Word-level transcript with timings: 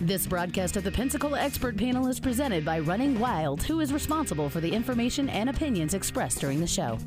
This 0.00 0.28
broadcast 0.28 0.76
of 0.76 0.84
the 0.84 0.92
Pensacola 0.92 1.40
Expert 1.40 1.76
Panel 1.76 2.06
is 2.06 2.20
presented 2.20 2.64
by 2.64 2.78
Running 2.78 3.18
Wild, 3.18 3.64
who 3.64 3.80
is 3.80 3.92
responsible 3.92 4.48
for 4.48 4.60
the 4.60 4.72
information 4.72 5.28
and 5.28 5.50
opinions 5.50 5.92
expressed 5.92 6.40
during 6.40 6.60
the 6.60 6.68
show. 6.68 6.98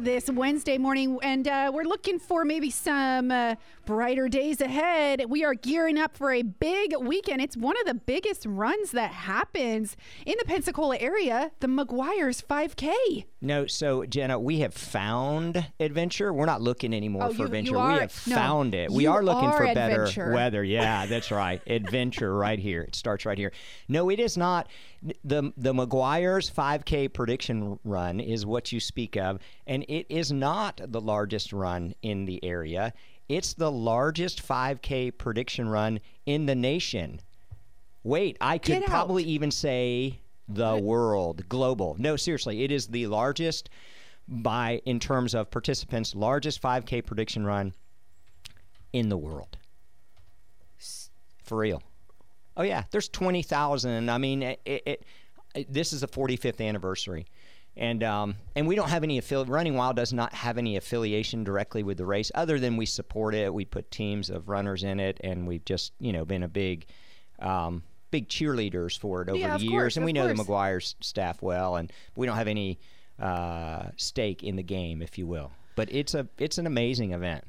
This 0.00 0.30
Wednesday 0.30 0.78
morning, 0.78 1.18
and 1.22 1.46
uh, 1.48 1.70
we're 1.74 1.84
looking 1.84 2.18
for 2.18 2.44
maybe 2.44 2.70
some 2.70 3.30
uh, 3.30 3.54
brighter 3.86 4.28
days 4.28 4.60
ahead. 4.60 5.24
We 5.28 5.44
are 5.44 5.54
gearing 5.54 5.98
up 5.98 6.16
for 6.16 6.32
a 6.32 6.42
big 6.42 6.94
weekend. 7.00 7.40
It's 7.40 7.56
one 7.56 7.76
of 7.80 7.86
the 7.86 7.94
biggest 7.94 8.46
runs 8.46 8.92
that 8.92 9.10
happens 9.10 9.96
in 10.26 10.34
the 10.38 10.44
Pensacola 10.44 10.96
area, 10.98 11.50
the 11.60 11.66
McGuire's 11.66 12.42
5K. 12.42 13.24
No, 13.40 13.66
so 13.66 14.04
Jenna, 14.04 14.38
we 14.38 14.60
have 14.60 14.74
found 14.74 15.66
adventure. 15.78 16.32
We're 16.32 16.46
not 16.46 16.60
looking 16.60 16.92
anymore 16.92 17.24
Oh, 17.24 17.28
for 17.32 17.38
you- 17.38 17.44
adventure. 17.44 17.70
you 17.72 17.78
are- 17.78 17.92
we 17.94 17.98
have 18.00 18.26
no, 18.26 18.34
found 18.34 18.74
it. 18.74 18.90
We 18.90 19.06
are 19.06 19.22
looking 19.22 19.50
for 19.52 19.64
are 19.66 19.74
better 19.74 20.02
adventure. 20.04 20.32
weather. 20.32 20.64
Yeah, 20.68 21.06
that's 21.06 21.30
right. 21.30 21.60
adventure 21.66 22.34
right 22.36 22.58
here. 22.58 22.82
It 22.82 22.94
starts 22.94 23.24
right 23.24 23.38
here. 23.38 23.52
No, 23.88 24.10
it 24.10 24.20
is 24.20 24.36
not. 24.36 24.68
The 25.24 25.52
the 25.56 25.72
McGuire's 25.72 26.50
5K 26.50 27.12
prediction 27.12 27.78
run 27.84 28.18
is 28.18 28.44
what 28.44 28.72
you 28.72 28.80
speak 28.80 29.16
of, 29.16 29.38
and 29.68 29.84
it 29.88 30.06
is 30.08 30.32
not 30.32 30.80
the 30.84 31.00
largest 31.00 31.52
run 31.52 31.94
in 32.02 32.24
the 32.24 32.42
area. 32.44 32.92
It's 33.28 33.52
the 33.54 33.70
largest 33.70 34.42
5K 34.46 35.16
prediction 35.18 35.68
run 35.68 36.00
in 36.26 36.46
the 36.46 36.54
nation. 36.54 37.20
Wait, 38.02 38.36
I 38.40 38.56
could 38.58 38.72
probably 38.86 39.22
even 39.24 39.50
say 39.50 40.18
the 40.48 40.76
world, 40.76 41.46
global. 41.48 41.94
No, 41.98 42.16
seriously, 42.16 42.64
it 42.64 42.72
is 42.72 42.86
the 42.86 43.06
largest 43.06 43.68
by 44.26 44.80
in 44.86 44.98
terms 44.98 45.34
of 45.34 45.50
participants, 45.50 46.14
largest 46.14 46.60
5K 46.62 47.04
prediction 47.04 47.44
run 47.44 47.74
in 48.92 49.10
the 49.10 49.16
world. 49.18 49.58
For 51.44 51.58
real. 51.58 51.82
Oh 52.56 52.62
yeah, 52.62 52.84
there's 52.90 53.08
20,000. 53.08 54.08
I 54.10 54.18
mean, 54.18 54.42
it, 54.42 54.60
it, 54.64 54.82
it- 54.86 55.04
this 55.68 55.92
is 55.92 56.02
the 56.02 56.08
45th 56.08 56.60
anniversary. 56.66 57.26
And 57.76 58.02
um, 58.02 58.34
and 58.56 58.66
we 58.66 58.74
don't 58.74 58.88
have 58.88 59.04
any 59.04 59.18
affiliate. 59.18 59.48
Running 59.48 59.74
Wild 59.74 59.94
does 59.96 60.12
not 60.12 60.32
have 60.34 60.58
any 60.58 60.76
affiliation 60.76 61.44
directly 61.44 61.82
with 61.84 61.98
the 61.98 62.04
race, 62.06 62.30
other 62.34 62.58
than 62.58 62.76
we 62.76 62.86
support 62.86 63.34
it. 63.36 63.54
We 63.54 63.64
put 63.64 63.90
teams 63.90 64.30
of 64.30 64.48
runners 64.48 64.82
in 64.82 64.98
it, 64.98 65.20
and 65.22 65.46
we've 65.46 65.64
just 65.64 65.92
you 66.00 66.12
know 66.12 66.24
been 66.24 66.42
a 66.42 66.48
big, 66.48 66.86
um, 67.38 67.84
big 68.10 68.28
cheerleaders 68.28 68.98
for 68.98 69.22
it 69.22 69.28
over 69.28 69.38
Yeah, 69.38 69.56
the 69.56 69.62
years. 69.62 69.70
course, 69.70 69.96
and 69.96 70.04
we 70.04 70.12
know 70.12 70.26
the 70.26 70.34
course. 70.34 70.48
McGuire's 70.48 70.94
staff 71.00 71.40
well, 71.40 71.76
and 71.76 71.92
we 72.16 72.26
don't 72.26 72.36
have 72.36 72.48
any 72.48 72.80
uh, 73.20 73.90
stake 73.96 74.42
in 74.42 74.56
the 74.56 74.62
game, 74.64 75.00
if 75.00 75.16
you 75.16 75.28
will. 75.28 75.52
But 75.76 75.88
it's 75.92 76.14
a 76.14 76.26
it's 76.36 76.58
an 76.58 76.66
amazing 76.66 77.12
event. 77.12 77.44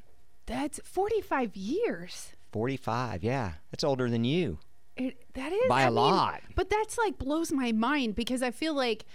That's 0.45 0.80
45 0.84 1.56
years. 1.56 2.34
45, 2.52 3.23
yeah, 3.23 3.53
that's 3.72 3.84
older 3.84 4.09
than 4.09 4.23
you. 4.23 4.59
It, 4.95 5.17
that 5.34 5.52
is 5.52 5.70
By 5.70 5.84
a 5.84 5.90
a 5.90 5.92
lot. 5.92 6.42
But 6.56 6.70
that's 6.70 6.97
like 6.97 7.17
blows 7.17 7.52
my 7.52 7.72
mind 7.72 8.16
because 8.16 8.42
I 8.42 8.52
feel 8.52 8.73
like, 8.73 9.06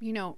you 0.00 0.12
know, 0.12 0.36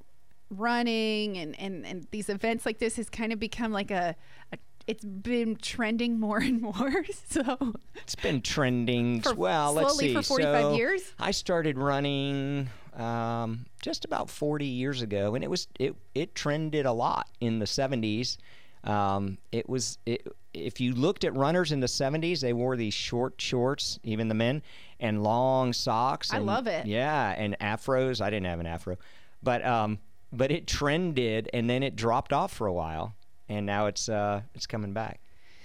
running 0.53 1.39
and 1.39 1.59
and 1.59 1.85
and 1.87 2.07
these 2.11 2.29
events 2.29 2.67
like 2.67 2.79
this 2.79 2.97
has 2.97 3.09
kind 3.09 3.33
of 3.33 3.39
become 3.39 3.73
like 3.73 3.91
a, 3.91 4.15
a 4.53 4.59
it's 4.87 5.05
been 5.05 5.57
trending 5.57 6.19
more 6.19 6.39
and 6.39 6.61
more. 6.61 7.05
So 7.29 7.75
It's 7.95 8.15
been 8.15 8.43
trending. 8.43 9.23
For- 9.23 9.35
well, 9.35 9.73
let's 9.73 9.97
see. 9.97 10.13
for 10.13 10.23
45 10.23 10.63
so 10.63 10.77
years? 10.77 11.15
I 11.19 11.31
started 11.31 11.79
running 11.79 12.69
um, 12.95 13.65
just 13.81 14.05
about 14.05 14.29
40 14.29 14.67
years 14.67 15.01
ago, 15.01 15.35
and 15.35 15.43
it 15.43 15.49
was 15.49 15.67
it 15.79 15.97
it 16.15 16.35
trended 16.35 16.84
a 16.84 16.93
lot 16.93 17.29
in 17.41 17.59
the 17.59 17.65
70s. 17.65 18.37
Um, 18.84 19.39
it 19.51 19.69
was 19.69 19.99
it, 20.05 20.27
if 20.53 20.81
you 20.81 20.95
looked 20.95 21.25
at 21.25 21.34
runners 21.34 21.73
in 21.73 21.81
the 21.81 21.87
70s, 21.87 22.41
they 22.41 22.53
wore 22.53 22.77
these 22.77 22.95
short 22.95 23.41
shorts, 23.41 23.99
even 24.03 24.29
the 24.29 24.34
men, 24.34 24.63
and 25.01 25.23
long 25.23 25.73
socks. 25.73 26.33
I 26.33 26.39
love 26.39 26.67
it. 26.67 26.87
Yeah, 26.87 27.34
and 27.37 27.59
afros. 27.61 28.21
I 28.21 28.29
didn't 28.29 28.47
have 28.47 28.61
an 28.61 28.67
afro, 28.67 28.99
but 29.43 29.65
um, 29.65 29.99
but 30.32 30.50
it 30.50 30.66
trended, 30.66 31.48
and 31.53 31.69
then 31.69 31.82
it 31.82 31.97
dropped 31.97 32.32
off 32.32 32.53
for 32.53 32.66
a 32.66 32.72
while, 32.72 33.15
and 33.48 33.66
now 33.66 33.87
it's 33.87 34.09
uh, 34.09 34.43
it's 34.54 34.66
coming 34.66 34.93
back, 34.93 35.20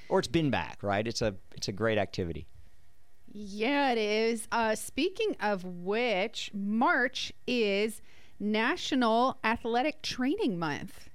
or 0.09 0.19
it's 0.19 0.27
been 0.27 0.49
back. 0.49 0.79
Right? 0.81 1.05
It's 1.07 1.21
a 1.21 1.35
it's 1.55 1.67
a 1.67 1.71
great 1.71 1.97
activity. 1.97 2.47
yeah, 3.31 3.91
it 3.91 3.97
is. 3.97 4.47
Uh, 4.51 4.75
speaking 4.75 5.35
of 5.39 5.63
which, 5.63 6.51
March 6.53 7.31
is 7.45 8.01
National 8.39 9.37
Athletic 9.43 10.01
Training 10.01 10.57
Month. 10.59 11.09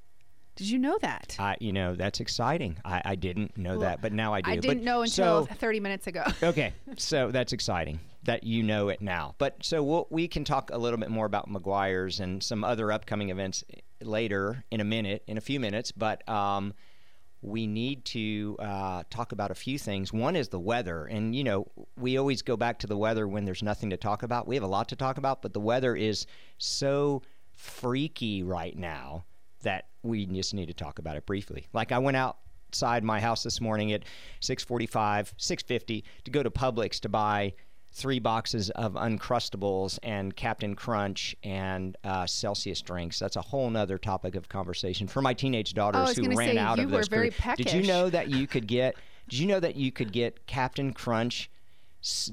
Did 0.55 0.69
you 0.69 0.79
know 0.79 0.99
that? 1.01 1.35
I, 1.39 1.57
you 1.61 1.73
know, 1.73 1.95
that's 1.95 2.21
exciting. 2.21 2.77
I, 2.85 3.01
I 3.05 3.15
didn't 3.15 3.57
know 3.57 3.71
Well, 3.71 3.81
that, 3.81 4.03
but 4.03 4.13
now 4.13 4.35
I 4.35 4.43
do. 4.43 4.51
I 4.51 4.57
didn't 4.57 4.79
But 4.81 4.85
know 4.85 5.01
until 5.01 5.47
so, 5.47 5.55
30 5.55 5.81
minutes 5.81 6.07
ago. 6.07 6.25
okay, 6.43 6.75
so 6.99 7.31
that's 7.31 7.55
exciting 7.55 7.99
that 8.25 8.45
you 8.45 8.63
know 8.63 8.89
it 8.89 9.01
now. 9.01 9.35
But 9.39 9.57
so 9.63 9.83
we'll, 9.83 10.07
we 10.11 10.29
can 10.29 10.45
talk 10.45 10.71
a 10.73 10.79
little 10.79 10.99
bit 10.99 11.11
more 11.11 11.27
about 11.27 11.49
McGuire's 11.49 12.21
and 12.21 12.43
some 12.43 12.65
other 12.65 12.93
upcoming 12.93 13.31
events 13.31 13.65
later 14.01 14.65
in 14.71 14.81
a 14.81 14.85
minute, 14.85 15.25
in 15.27 15.39
a 15.39 15.41
few 15.41 15.59
minutes. 15.59 15.93
But 15.93 16.27
um, 16.29 16.75
we 17.43 17.67
need 17.67 18.05
to 18.07 18.57
uh, 18.61 19.03
talk 19.11 19.33
about 19.33 19.51
a 19.51 19.55
few 19.55 19.79
things. 19.79 20.13
One 20.13 20.37
is 20.37 20.49
the 20.49 20.61
weather, 20.61 21.07
and 21.07 21.35
you 21.35 21.43
know, 21.43 21.67
we 21.97 22.17
always 22.17 22.43
go 22.43 22.57
back 22.57 22.79
to 22.81 22.87
the 22.87 22.97
weather 22.97 23.27
when 23.27 23.45
there's 23.45 23.63
nothing 23.63 23.91
to 23.91 23.97
talk 23.97 24.23
about. 24.23 24.47
We 24.47 24.55
have 24.55 24.65
a 24.65 24.69
lot 24.69 24.89
to 24.91 24.97
talk 24.97 25.19
about, 25.19 25.43
but 25.43 25.53
the 25.53 25.61
weather 25.61 25.97
is 25.97 26.27
so 26.59 27.23
freaky 27.53 28.43
right 28.43 28.77
now 28.77 29.25
that 29.63 29.89
we 30.03 30.27
just 30.27 30.55
need 30.55 30.67
to 30.67 30.75
talk 30.75 30.99
about 30.99 31.17
it 31.17 31.27
briefly. 31.27 31.67
Like 31.73 31.91
I 31.93 31.99
went 31.99 32.17
outside 32.17 33.03
my 33.03 33.21
house 33.21 33.43
this 33.43 33.61
morning 33.61 33.93
at 33.93 34.05
6:45, 34.41 35.35
6:50 35.37 36.05
to 36.25 36.31
go 36.31 36.45
to 36.45 36.51
Publix 36.51 37.01
to 37.01 37.09
buy 37.09 37.55
three 37.93 38.19
boxes 38.19 38.71
of 38.71 38.95
Uncrustables 38.95 39.99
and 40.03 40.35
Captain 40.35 40.75
Crunch 40.75 41.37
and 41.43 41.97
uh, 42.05 42.27
Celsius 42.27 42.81
drinks. 42.81 43.19
That's 43.19 43.37
a 43.37 43.43
whole 43.43 43.69
nother 43.71 43.99
topic 43.99 44.35
of 44.35 44.49
conversation 44.49 45.07
for 45.07 45.21
my 45.21 45.35
teenage 45.35 45.75
daughters 45.75 46.01
Oh, 46.01 46.05
was 46.05 46.17
who 46.17 46.37
ran 46.37 46.55
say, 46.55 46.59
out 46.59 46.79
you 46.79 46.85
of 46.85 46.91
were 46.91 47.05
those. 47.05 47.35
Did 47.57 47.73
you 47.73 47.83
know 47.83 48.09
that 48.09 48.29
you 48.31 48.47
could 48.47 48.67
get? 48.67 48.97
Did 49.29 49.39
you 49.39 49.47
know 49.47 49.61
that 49.61 49.77
you 49.77 49.93
could 49.93 50.13
get 50.13 50.47
Captain 50.47 50.93
Crunch? 50.93 51.51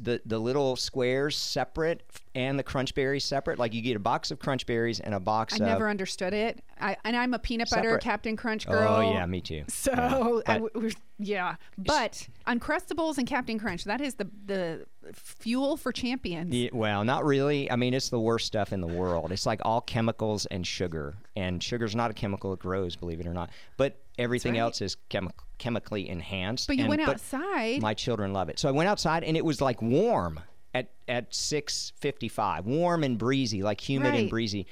The, 0.02 0.20
the 0.26 0.40
little 0.40 0.76
squares 0.76 1.36
separate 1.38 2.02
and 2.34 2.58
the 2.58 2.64
crunch 2.64 2.96
berries 2.96 3.24
separate 3.24 3.60
like 3.60 3.72
you 3.74 3.84
get 3.84 3.96
a 3.96 4.00
box 4.00 4.32
of 4.32 4.40
crunch 4.40 4.66
berries 4.66 5.00
and 5.00 5.14
a 5.14 5.20
box 5.20 5.54
I 5.54 5.58
of 5.58 5.62
never 5.62 5.88
understood 5.88 6.34
it. 6.34 6.64
I 6.82 6.98
and 7.04 7.16
I'm 7.16 7.36
a 7.36 7.40
peanut 7.40 7.70
butter 7.70 7.84
Separate. 7.90 8.02
Captain 8.02 8.36
Crunch 8.36 8.66
girl. 8.66 8.88
Oh 8.88 9.02
yeah, 9.14 9.26
me 9.28 9.42
too. 9.42 9.66
So 9.70 10.42
Yeah, 10.48 10.58
but- 10.60 10.74
w- 10.74 10.92
yeah, 11.20 11.56
but 11.78 12.28
Uncrustables 12.48 13.18
and 13.20 13.28
Captain 13.28 13.60
Crunch, 13.60 13.84
that 13.84 14.02
is 14.02 14.16
the 14.16 14.28
the 14.46 14.86
fuel 15.14 15.78
for 15.78 15.92
champions. 15.92 16.56
Yeah, 16.56 16.70
well, 16.74 17.04
not 17.04 17.26
really. 17.26 17.70
I 17.70 17.76
mean, 17.76 17.94
it's 17.94 18.10
the 18.10 18.20
worst 18.20 18.48
stuff 18.48 18.74
in 18.74 18.82
the 18.82 18.88
world. 18.88 19.32
It's 19.32 19.46
like 19.46 19.60
all 19.64 19.82
chemicals 19.82 20.46
and 20.48 20.66
sugar, 20.66 21.16
and 21.36 21.62
sugar's 21.62 21.96
not 21.96 22.10
a 22.10 22.14
chemical; 22.14 22.54
it 22.54 22.60
grows, 22.60 22.96
believe 22.96 23.20
it 23.20 23.28
or 23.28 23.34
not. 23.34 23.50
But 23.78 24.02
everything 24.20 24.54
right. 24.54 24.60
else 24.60 24.82
is 24.82 24.98
chemi- 25.10 25.32
chemically 25.58 26.08
enhanced. 26.10 26.68
But 26.68 26.78
you 26.78 26.84
and- 26.84 26.90
went 26.90 27.02
outside. 27.02 27.82
My 27.82 27.94
children 27.96 28.34
love 28.34 28.50
it. 28.50 28.60
So 28.60 28.70
I 28.70 28.72
went 28.72 28.90
outside, 28.90 29.24
and 29.24 29.36
it 29.36 29.44
was 29.46 29.62
like 29.62 29.82
warm 29.82 30.40
at 30.76 30.92
at 31.08 31.34
six 31.34 31.94
fifty 31.98 32.28
five, 32.28 32.66
warm 32.66 33.04
and 33.04 33.18
breezy, 33.18 33.64
like 33.64 33.82
humid 33.82 34.12
Right. 34.12 34.20
and 34.22 34.30
breezy. 34.30 34.68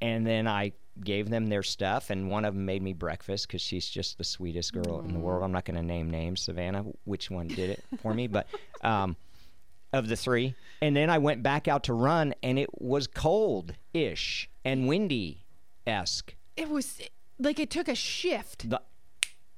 And 0.00 0.26
then 0.26 0.46
I 0.46 0.72
gave 1.02 1.30
them 1.30 1.46
their 1.46 1.62
stuff, 1.62 2.10
and 2.10 2.30
one 2.30 2.44
of 2.44 2.54
them 2.54 2.64
made 2.64 2.82
me 2.82 2.92
breakfast 2.92 3.46
because 3.46 3.60
she's 3.62 3.88
just 3.88 4.18
the 4.18 4.24
sweetest 4.24 4.72
girl 4.72 5.00
in 5.00 5.12
the 5.12 5.18
world. 5.18 5.42
I'm 5.44 5.52
not 5.52 5.64
going 5.64 5.76
to 5.76 5.82
name 5.82 6.10
names, 6.10 6.40
Savannah, 6.42 6.84
which 7.04 7.30
one 7.30 7.46
did 7.48 7.70
it 7.70 7.84
for 8.02 8.12
me, 8.14 8.26
but 8.26 8.46
um, 8.82 9.16
of 9.92 10.08
the 10.08 10.16
three. 10.16 10.54
And 10.82 10.96
then 10.96 11.08
I 11.10 11.18
went 11.18 11.42
back 11.42 11.68
out 11.68 11.84
to 11.84 11.94
run, 11.94 12.34
and 12.42 12.58
it 12.58 12.68
was 12.80 13.06
cold 13.06 13.74
ish 13.94 14.48
and 14.64 14.86
windy 14.88 15.44
esque. 15.86 16.34
It 16.56 16.68
was 16.68 17.00
like 17.38 17.58
it 17.58 17.70
took 17.70 17.88
a 17.88 17.94
shift. 17.94 18.68
The, 18.68 18.80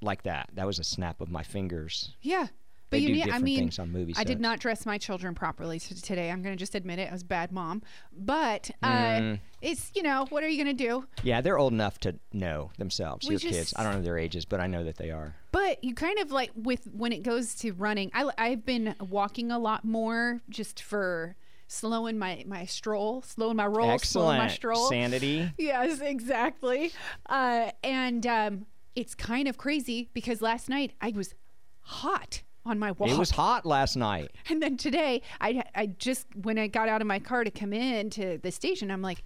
like 0.01 0.23
that. 0.25 0.51
That 0.55 0.67
was 0.67 0.79
a 0.79 0.85
snap 0.85 1.21
of 1.21 1.31
my 1.31 1.43
fingers. 1.43 2.15
Yeah. 2.23 2.49
But 2.91 2.97
they 2.97 3.03
you 3.03 3.09
do 3.09 3.15
need, 3.15 3.31
I 3.31 3.39
mean, 3.39 3.59
things 3.59 3.79
on 3.79 4.15
I 4.17 4.25
did 4.25 4.41
not 4.41 4.59
dress 4.59 4.85
my 4.85 4.99
children 4.99 5.33
properly 5.37 5.79
today. 5.79 6.29
I'm 6.29 6.43
going 6.43 6.57
to 6.57 6.59
just 6.59 6.75
admit 6.75 6.99
it. 6.99 7.09
I 7.09 7.13
was 7.13 7.23
a 7.23 7.27
bad 7.27 7.53
mom. 7.53 7.83
But 8.13 8.73
uh, 8.83 8.89
Mm. 8.89 9.41
it's, 9.63 9.93
you 9.95 10.03
know, 10.03 10.27
what 10.31 10.43
are 10.43 10.49
you 10.49 10.63
going 10.63 10.77
to 10.77 10.85
do? 10.85 11.07
Yeah, 11.23 11.41
they're 11.41 11.59
old 11.59 11.73
enough 11.73 11.99
to 12.01 12.17
know 12.33 12.73
themselves. 12.79 13.29
We 13.29 13.37
your 13.37 13.53
kids. 13.53 13.73
I 13.77 13.85
don't 13.85 13.95
know 13.95 14.03
their 14.03 14.19
ages, 14.19 14.45
but 14.45 14.59
I 14.59 14.67
know 14.67 14.83
that 14.83 14.97
they 14.97 15.11
are. 15.13 15.37
But 15.53 15.85
you 15.85 15.95
kind 15.95 16.19
of 16.19 16.33
like 16.33 16.51
with 16.57 16.89
when 16.93 17.13
it 17.13 17.23
goes 17.23 17.55
to 17.57 17.71
running, 17.73 18.11
I, 18.13 18.29
I've 18.37 18.67
been 18.67 18.97
walking 18.99 19.53
a 19.53 19.59
lot 19.59 19.85
more 19.85 20.41
just 20.49 20.83
for 20.83 21.37
slowing 21.71 22.19
my, 22.19 22.43
my 22.47 22.65
stroll, 22.65 23.23
slowing 23.23 23.57
my 23.57 23.67
roll, 23.67 23.99
slowing 24.01 24.39
my 24.39 24.49
stroll. 24.49 24.89
sanity. 24.89 25.53
Yes, 25.59 26.01
exactly. 26.01 26.93
Uh, 27.27 27.71
and 27.85 28.27
um, 28.27 28.67
it's 28.97 29.15
kind 29.15 29.47
of 29.47 29.57
crazy 29.57 30.11
because 30.13 30.43
last 30.43 30.69
night 30.69 30.93
I 31.01 31.13
was 31.15 31.35
hot 31.81 32.43
on 32.67 32.79
my 32.79 32.91
walk. 32.93 33.11
It 33.11 33.19
was 33.19 33.31
hot 33.31 33.65
last 33.65 33.97
night. 33.97 34.33
And 34.51 34.61
then 34.61 34.77
today, 34.77 35.23
I 35.41 35.63
I 35.75 35.87
just 35.87 36.27
when 36.35 36.59
I 36.59 36.67
got 36.67 36.89
out 36.89 37.01
of 37.01 37.07
my 37.07 37.21
car 37.21 37.45
to 37.45 37.51
come 37.51 37.73
in 37.73 38.11
to 38.11 38.39
the 38.39 38.51
station, 38.51 38.91
I'm 38.91 39.03
like, 39.03 39.23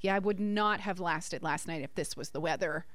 yeah, 0.00 0.14
I 0.14 0.20
would 0.20 0.38
not 0.38 0.80
have 0.80 1.00
lasted 1.00 1.42
last 1.42 1.66
night 1.66 1.82
if 1.82 1.94
this 1.94 2.16
was 2.16 2.30
the 2.30 2.40
weather. 2.40 2.86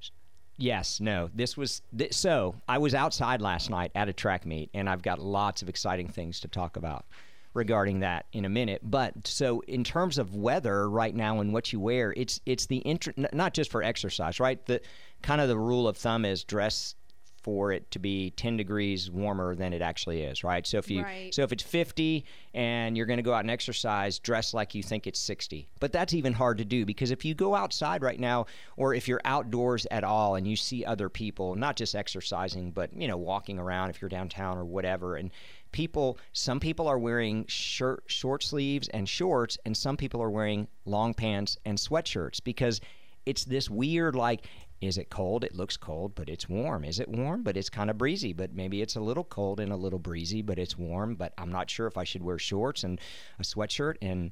Yes, 0.57 1.01
no. 1.01 1.29
This 1.33 1.57
was 1.57 1.81
th- 1.97 2.13
so. 2.13 2.55
I 2.69 2.77
was 2.77 2.95
outside 2.95 3.41
last 3.41 3.69
night 3.69 3.91
at 3.93 4.07
a 4.07 4.13
track 4.13 4.45
meet, 4.45 4.69
and 4.73 4.89
I've 4.89 5.01
got 5.01 5.19
lots 5.19 5.61
of 5.61 5.67
exciting 5.67 6.07
things 6.07 6.39
to 6.39 6.47
talk 6.47 6.77
about 6.77 7.05
regarding 7.55 8.01
that 8.01 8.27
in 8.33 8.45
a 8.45 8.49
minute. 8.49 8.81
But 8.83 9.13
so 9.25 9.61
in 9.61 9.83
terms 9.83 10.19
of 10.19 10.35
weather 10.35 10.87
right 10.89 11.15
now 11.15 11.39
and 11.39 11.51
what 11.53 11.73
you 11.73 11.79
wear, 11.79 12.13
it's 12.15 12.39
it's 12.45 12.67
the 12.67 12.85
int- 12.85 13.07
n- 13.17 13.27
not 13.33 13.53
just 13.55 13.71
for 13.71 13.81
exercise, 13.81 14.39
right? 14.39 14.63
The 14.65 14.81
kind 15.23 15.41
of 15.41 15.47
the 15.47 15.57
rule 15.57 15.87
of 15.87 15.97
thumb 15.97 16.25
is 16.25 16.43
dress 16.43 16.93
for 17.41 17.71
it 17.71 17.91
to 17.91 17.99
be 17.99 18.31
10 18.31 18.57
degrees 18.57 19.11
warmer 19.11 19.53
than 19.53 19.71
it 19.71 19.79
actually 19.79 20.23
is, 20.23 20.43
right? 20.43 20.65
So 20.65 20.79
if 20.79 20.89
you 20.89 21.03
Right. 21.03 21.31
so 21.31 21.43
if 21.43 21.51
it's 21.51 21.61
50 21.61 22.25
and 22.55 22.97
you're 22.97 23.05
going 23.05 23.17
to 23.17 23.23
go 23.23 23.35
out 23.35 23.41
and 23.41 23.51
exercise, 23.51 24.17
dress 24.17 24.51
like 24.51 24.73
you 24.73 24.81
think 24.81 25.05
it's 25.05 25.19
60. 25.19 25.67
But 25.79 25.91
that's 25.91 26.15
even 26.15 26.33
hard 26.33 26.57
to 26.57 26.65
do 26.65 26.87
because 26.87 27.11
if 27.11 27.23
you 27.23 27.35
go 27.35 27.53
outside 27.53 28.01
right 28.01 28.19
now 28.19 28.47
or 28.77 28.95
if 28.95 29.07
you're 29.07 29.21
outdoors 29.25 29.85
at 29.91 30.03
all 30.03 30.33
and 30.33 30.47
you 30.47 30.55
see 30.55 30.83
other 30.83 31.07
people, 31.07 31.53
not 31.55 31.75
just 31.75 31.93
exercising, 31.93 32.71
but 32.71 32.89
you 32.99 33.07
know, 33.07 33.17
walking 33.17 33.59
around 33.59 33.91
if 33.91 34.01
you're 34.01 34.09
downtown 34.09 34.57
or 34.57 34.65
whatever 34.65 35.15
and 35.15 35.29
people 35.75 36.17
some 36.31 36.57
people 36.57 36.87
are 36.87 36.97
wearing 36.97 37.45
shirt 37.47 38.01
short 38.07 38.41
sleeves 38.41 38.87
and 38.89 39.09
shorts 39.09 39.57
and 39.65 39.75
some 39.75 39.97
people 39.97 40.23
are 40.23 40.29
wearing 40.29 40.67
long 40.85 41.13
pants 41.13 41.57
and 41.65 41.77
sweatshirts 41.77 42.41
because 42.41 42.79
it's 43.25 43.43
this 43.43 43.69
weird 43.69 44.15
like 44.15 44.47
is 44.81 44.97
it 44.97 45.09
cold? 45.09 45.43
It 45.43 45.55
looks 45.55 45.77
cold, 45.77 46.15
but 46.15 46.29
it's 46.29 46.49
warm. 46.49 46.83
Is 46.83 46.99
it 46.99 47.07
warm? 47.07 47.43
But 47.43 47.55
it's 47.57 47.69
kind 47.69 47.89
of 47.89 47.97
breezy. 47.97 48.33
But 48.33 48.53
maybe 48.53 48.81
it's 48.81 48.97
a 48.97 49.01
little 49.01 49.23
cold 49.23 49.59
and 49.61 49.71
a 49.71 49.75
little 49.75 49.99
breezy, 49.99 50.41
but 50.41 50.59
it's 50.59 50.77
warm. 50.77 51.15
But 51.15 51.33
I'm 51.37 51.51
not 51.51 51.69
sure 51.69 51.87
if 51.87 51.97
I 51.97 52.03
should 52.03 52.21
wear 52.21 52.37
shorts 52.37 52.83
and 52.83 52.99
a 53.39 53.43
sweatshirt. 53.43 53.95
And 54.01 54.31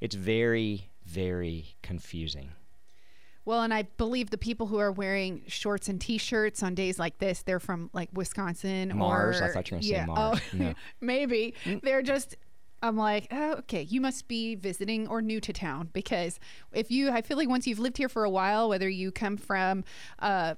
it's 0.00 0.14
very, 0.14 0.90
very 1.04 1.76
confusing. 1.82 2.50
Well, 3.44 3.62
and 3.62 3.74
I 3.74 3.82
believe 3.82 4.30
the 4.30 4.38
people 4.38 4.66
who 4.68 4.78
are 4.78 4.92
wearing 4.92 5.42
shorts 5.48 5.88
and 5.88 6.00
t-shirts 6.00 6.62
on 6.62 6.74
days 6.74 6.98
like 6.98 7.18
this, 7.18 7.42
they're 7.42 7.58
from 7.60 7.90
like 7.92 8.08
Wisconsin 8.12 8.92
or 8.92 8.94
Mars? 8.94 9.40
I 9.40 9.48
thought 9.48 9.70
you 9.70 9.76
were 9.76 9.80
gonna 9.80 10.00
say 10.00 10.06
Mars. 10.06 10.40
Oh, 10.54 10.56
No. 10.56 10.74
maybe 11.00 11.54
they're 11.82 12.02
just. 12.02 12.36
I'm 12.84 12.96
like, 12.96 13.28
oh, 13.30 13.52
okay, 13.60 13.82
you 13.82 14.00
must 14.00 14.26
be 14.26 14.56
visiting 14.56 15.06
or 15.06 15.22
new 15.22 15.40
to 15.42 15.52
town 15.52 15.90
because 15.92 16.40
if 16.72 16.90
you, 16.90 17.10
I 17.12 17.22
feel 17.22 17.36
like 17.36 17.48
once 17.48 17.64
you've 17.64 17.78
lived 17.78 17.96
here 17.96 18.08
for 18.08 18.24
a 18.24 18.30
while, 18.30 18.68
whether 18.68 18.88
you 18.88 19.12
come 19.12 19.36
from 19.36 19.84
uh, 20.18 20.54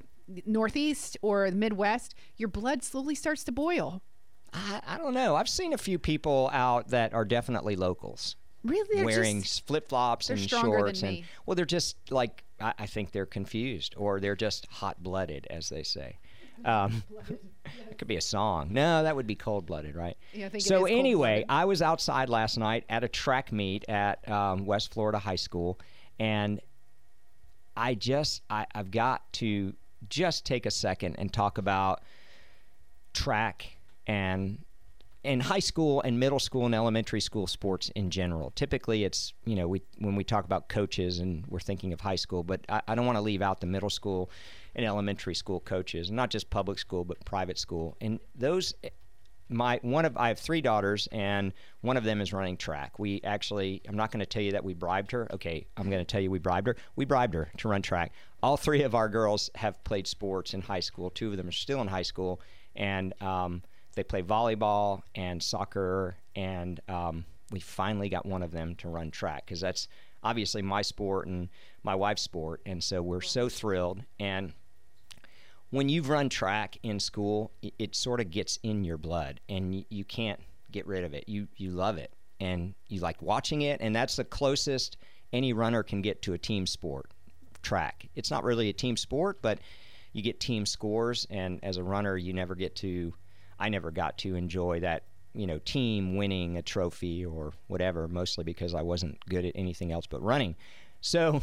Northeast 0.46 1.18
or 1.20 1.50
the 1.50 1.56
Midwest, 1.56 2.14
your 2.38 2.48
blood 2.48 2.82
slowly 2.82 3.14
starts 3.14 3.44
to 3.44 3.52
boil. 3.52 4.00
I, 4.54 4.80
I 4.86 4.96
don't 4.96 5.12
know. 5.12 5.36
I've 5.36 5.50
seen 5.50 5.74
a 5.74 5.78
few 5.78 5.98
people 5.98 6.48
out 6.52 6.88
that 6.88 7.12
are 7.12 7.26
definitely 7.26 7.76
locals. 7.76 8.36
Really, 8.64 8.88
they're 8.96 9.04
wearing 9.04 9.42
flip 9.42 9.88
flops 9.88 10.30
and 10.30 10.40
shorts 10.40 11.02
and 11.02 11.12
me. 11.12 11.24
well 11.44 11.54
they're 11.54 11.64
just 11.66 11.96
like 12.10 12.44
I, 12.60 12.72
I 12.78 12.86
think 12.86 13.12
they're 13.12 13.26
confused 13.26 13.94
or 13.96 14.20
they're 14.20 14.36
just 14.36 14.66
hot 14.66 15.02
blooded 15.02 15.46
as 15.50 15.68
they 15.68 15.82
say. 15.82 16.18
Um, 16.64 17.02
it 17.90 17.98
could 17.98 18.08
be 18.08 18.16
a 18.16 18.20
song. 18.20 18.68
No 18.72 19.02
that 19.02 19.14
would 19.14 19.26
be 19.26 19.34
cold 19.34 19.66
blooded 19.66 19.94
right? 19.94 20.16
Yeah, 20.32 20.46
I 20.46 20.48
think 20.48 20.62
so 20.64 20.86
anyway 20.86 21.44
i 21.48 21.64
was 21.64 21.82
outside 21.82 22.28
last 22.28 22.56
night 22.58 22.84
at 22.88 23.04
a 23.04 23.08
track 23.08 23.52
meet 23.52 23.84
at 23.88 24.26
um, 24.30 24.64
west 24.66 24.92
florida 24.92 25.18
high 25.18 25.36
school 25.36 25.78
and 26.18 26.60
i 27.76 27.94
just 27.94 28.42
I, 28.48 28.66
i've 28.74 28.90
got 28.90 29.30
to 29.34 29.74
just 30.08 30.44
take 30.46 30.64
a 30.66 30.70
second 30.70 31.16
and 31.18 31.32
talk 31.32 31.58
about 31.58 32.02
track 33.12 33.76
and 34.06 34.58
in 35.24 35.40
high 35.40 35.58
school 35.58 36.02
and 36.02 36.20
middle 36.20 36.38
school 36.38 36.66
and 36.66 36.74
elementary 36.74 37.20
school 37.20 37.46
sports 37.46 37.90
in 37.96 38.10
general. 38.10 38.52
Typically, 38.54 39.04
it's 39.04 39.32
you 39.44 39.56
know 39.56 39.66
we 39.66 39.82
when 39.98 40.14
we 40.14 40.22
talk 40.22 40.44
about 40.44 40.68
coaches 40.68 41.18
and 41.18 41.44
we're 41.48 41.60
thinking 41.60 41.92
of 41.92 42.00
high 42.00 42.16
school, 42.16 42.42
but 42.42 42.60
I, 42.68 42.82
I 42.88 42.94
don't 42.94 43.06
want 43.06 43.16
to 43.16 43.22
leave 43.22 43.42
out 43.42 43.60
the 43.60 43.66
middle 43.66 43.90
school 43.90 44.30
and 44.76 44.84
elementary 44.84 45.34
school 45.34 45.60
coaches, 45.60 46.10
not 46.10 46.30
just 46.30 46.50
public 46.50 46.78
school 46.78 47.04
but 47.04 47.24
private 47.24 47.58
school. 47.58 47.96
And 48.00 48.20
those, 48.34 48.74
my 49.48 49.80
one 49.82 50.04
of 50.04 50.16
I 50.16 50.28
have 50.28 50.38
three 50.38 50.60
daughters 50.60 51.08
and 51.10 51.54
one 51.80 51.96
of 51.96 52.04
them 52.04 52.20
is 52.20 52.32
running 52.32 52.58
track. 52.58 52.98
We 52.98 53.22
actually, 53.24 53.80
I'm 53.88 53.96
not 53.96 54.10
going 54.10 54.20
to 54.20 54.26
tell 54.26 54.42
you 54.42 54.52
that 54.52 54.64
we 54.64 54.74
bribed 54.74 55.10
her. 55.12 55.26
Okay, 55.32 55.66
I'm 55.76 55.88
going 55.88 56.04
to 56.04 56.10
tell 56.10 56.20
you 56.20 56.30
we 56.30 56.38
bribed 56.38 56.66
her. 56.66 56.76
We 56.96 57.06
bribed 57.06 57.34
her 57.34 57.50
to 57.58 57.68
run 57.68 57.80
track. 57.80 58.12
All 58.42 58.58
three 58.58 58.82
of 58.82 58.94
our 58.94 59.08
girls 59.08 59.48
have 59.54 59.82
played 59.84 60.06
sports 60.06 60.52
in 60.52 60.60
high 60.60 60.80
school. 60.80 61.08
Two 61.08 61.30
of 61.30 61.38
them 61.38 61.48
are 61.48 61.52
still 61.52 61.80
in 61.80 61.88
high 61.88 62.02
school, 62.02 62.42
and 62.76 63.14
um, 63.22 63.62
they 63.94 64.04
play 64.04 64.22
volleyball 64.22 65.02
and 65.14 65.42
soccer, 65.42 66.16
and 66.34 66.80
um, 66.88 67.24
we 67.50 67.60
finally 67.60 68.08
got 68.08 68.26
one 68.26 68.42
of 68.42 68.50
them 68.50 68.74
to 68.76 68.88
run 68.88 69.10
track 69.10 69.44
because 69.46 69.60
that's 69.60 69.88
obviously 70.22 70.62
my 70.62 70.82
sport 70.82 71.26
and 71.26 71.48
my 71.82 71.94
wife's 71.94 72.22
sport, 72.22 72.60
and 72.66 72.82
so 72.82 73.02
we're 73.02 73.20
so 73.20 73.48
thrilled. 73.48 74.02
And 74.18 74.52
when 75.70 75.88
you've 75.88 76.08
run 76.08 76.28
track 76.28 76.78
in 76.82 76.98
school, 76.98 77.52
it, 77.62 77.74
it 77.78 77.94
sort 77.94 78.20
of 78.20 78.30
gets 78.30 78.58
in 78.62 78.84
your 78.84 78.96
blood, 78.96 79.40
and 79.48 79.74
you, 79.74 79.84
you 79.90 80.04
can't 80.04 80.40
get 80.70 80.86
rid 80.86 81.04
of 81.04 81.14
it. 81.14 81.28
You 81.28 81.46
you 81.56 81.70
love 81.70 81.98
it, 81.98 82.12
and 82.40 82.74
you 82.88 83.00
like 83.00 83.20
watching 83.22 83.62
it, 83.62 83.80
and 83.80 83.94
that's 83.94 84.16
the 84.16 84.24
closest 84.24 84.96
any 85.32 85.52
runner 85.52 85.82
can 85.82 86.00
get 86.00 86.22
to 86.22 86.32
a 86.32 86.38
team 86.38 86.66
sport. 86.66 87.10
Track. 87.62 88.08
It's 88.14 88.30
not 88.30 88.44
really 88.44 88.68
a 88.68 88.72
team 88.72 88.96
sport, 88.96 89.38
but 89.42 89.58
you 90.12 90.22
get 90.22 90.38
team 90.38 90.64
scores, 90.64 91.26
and 91.30 91.58
as 91.62 91.76
a 91.76 91.82
runner, 91.82 92.16
you 92.16 92.32
never 92.32 92.54
get 92.54 92.76
to. 92.76 93.12
I 93.64 93.70
never 93.70 93.90
got 93.90 94.18
to 94.18 94.34
enjoy 94.34 94.80
that, 94.80 95.04
you 95.32 95.46
know, 95.46 95.58
team 95.64 96.16
winning 96.16 96.58
a 96.58 96.62
trophy 96.62 97.24
or 97.24 97.54
whatever. 97.68 98.06
Mostly 98.06 98.44
because 98.44 98.74
I 98.74 98.82
wasn't 98.82 99.18
good 99.26 99.46
at 99.46 99.52
anything 99.54 99.90
else 99.90 100.06
but 100.06 100.22
running. 100.22 100.54
So 101.00 101.40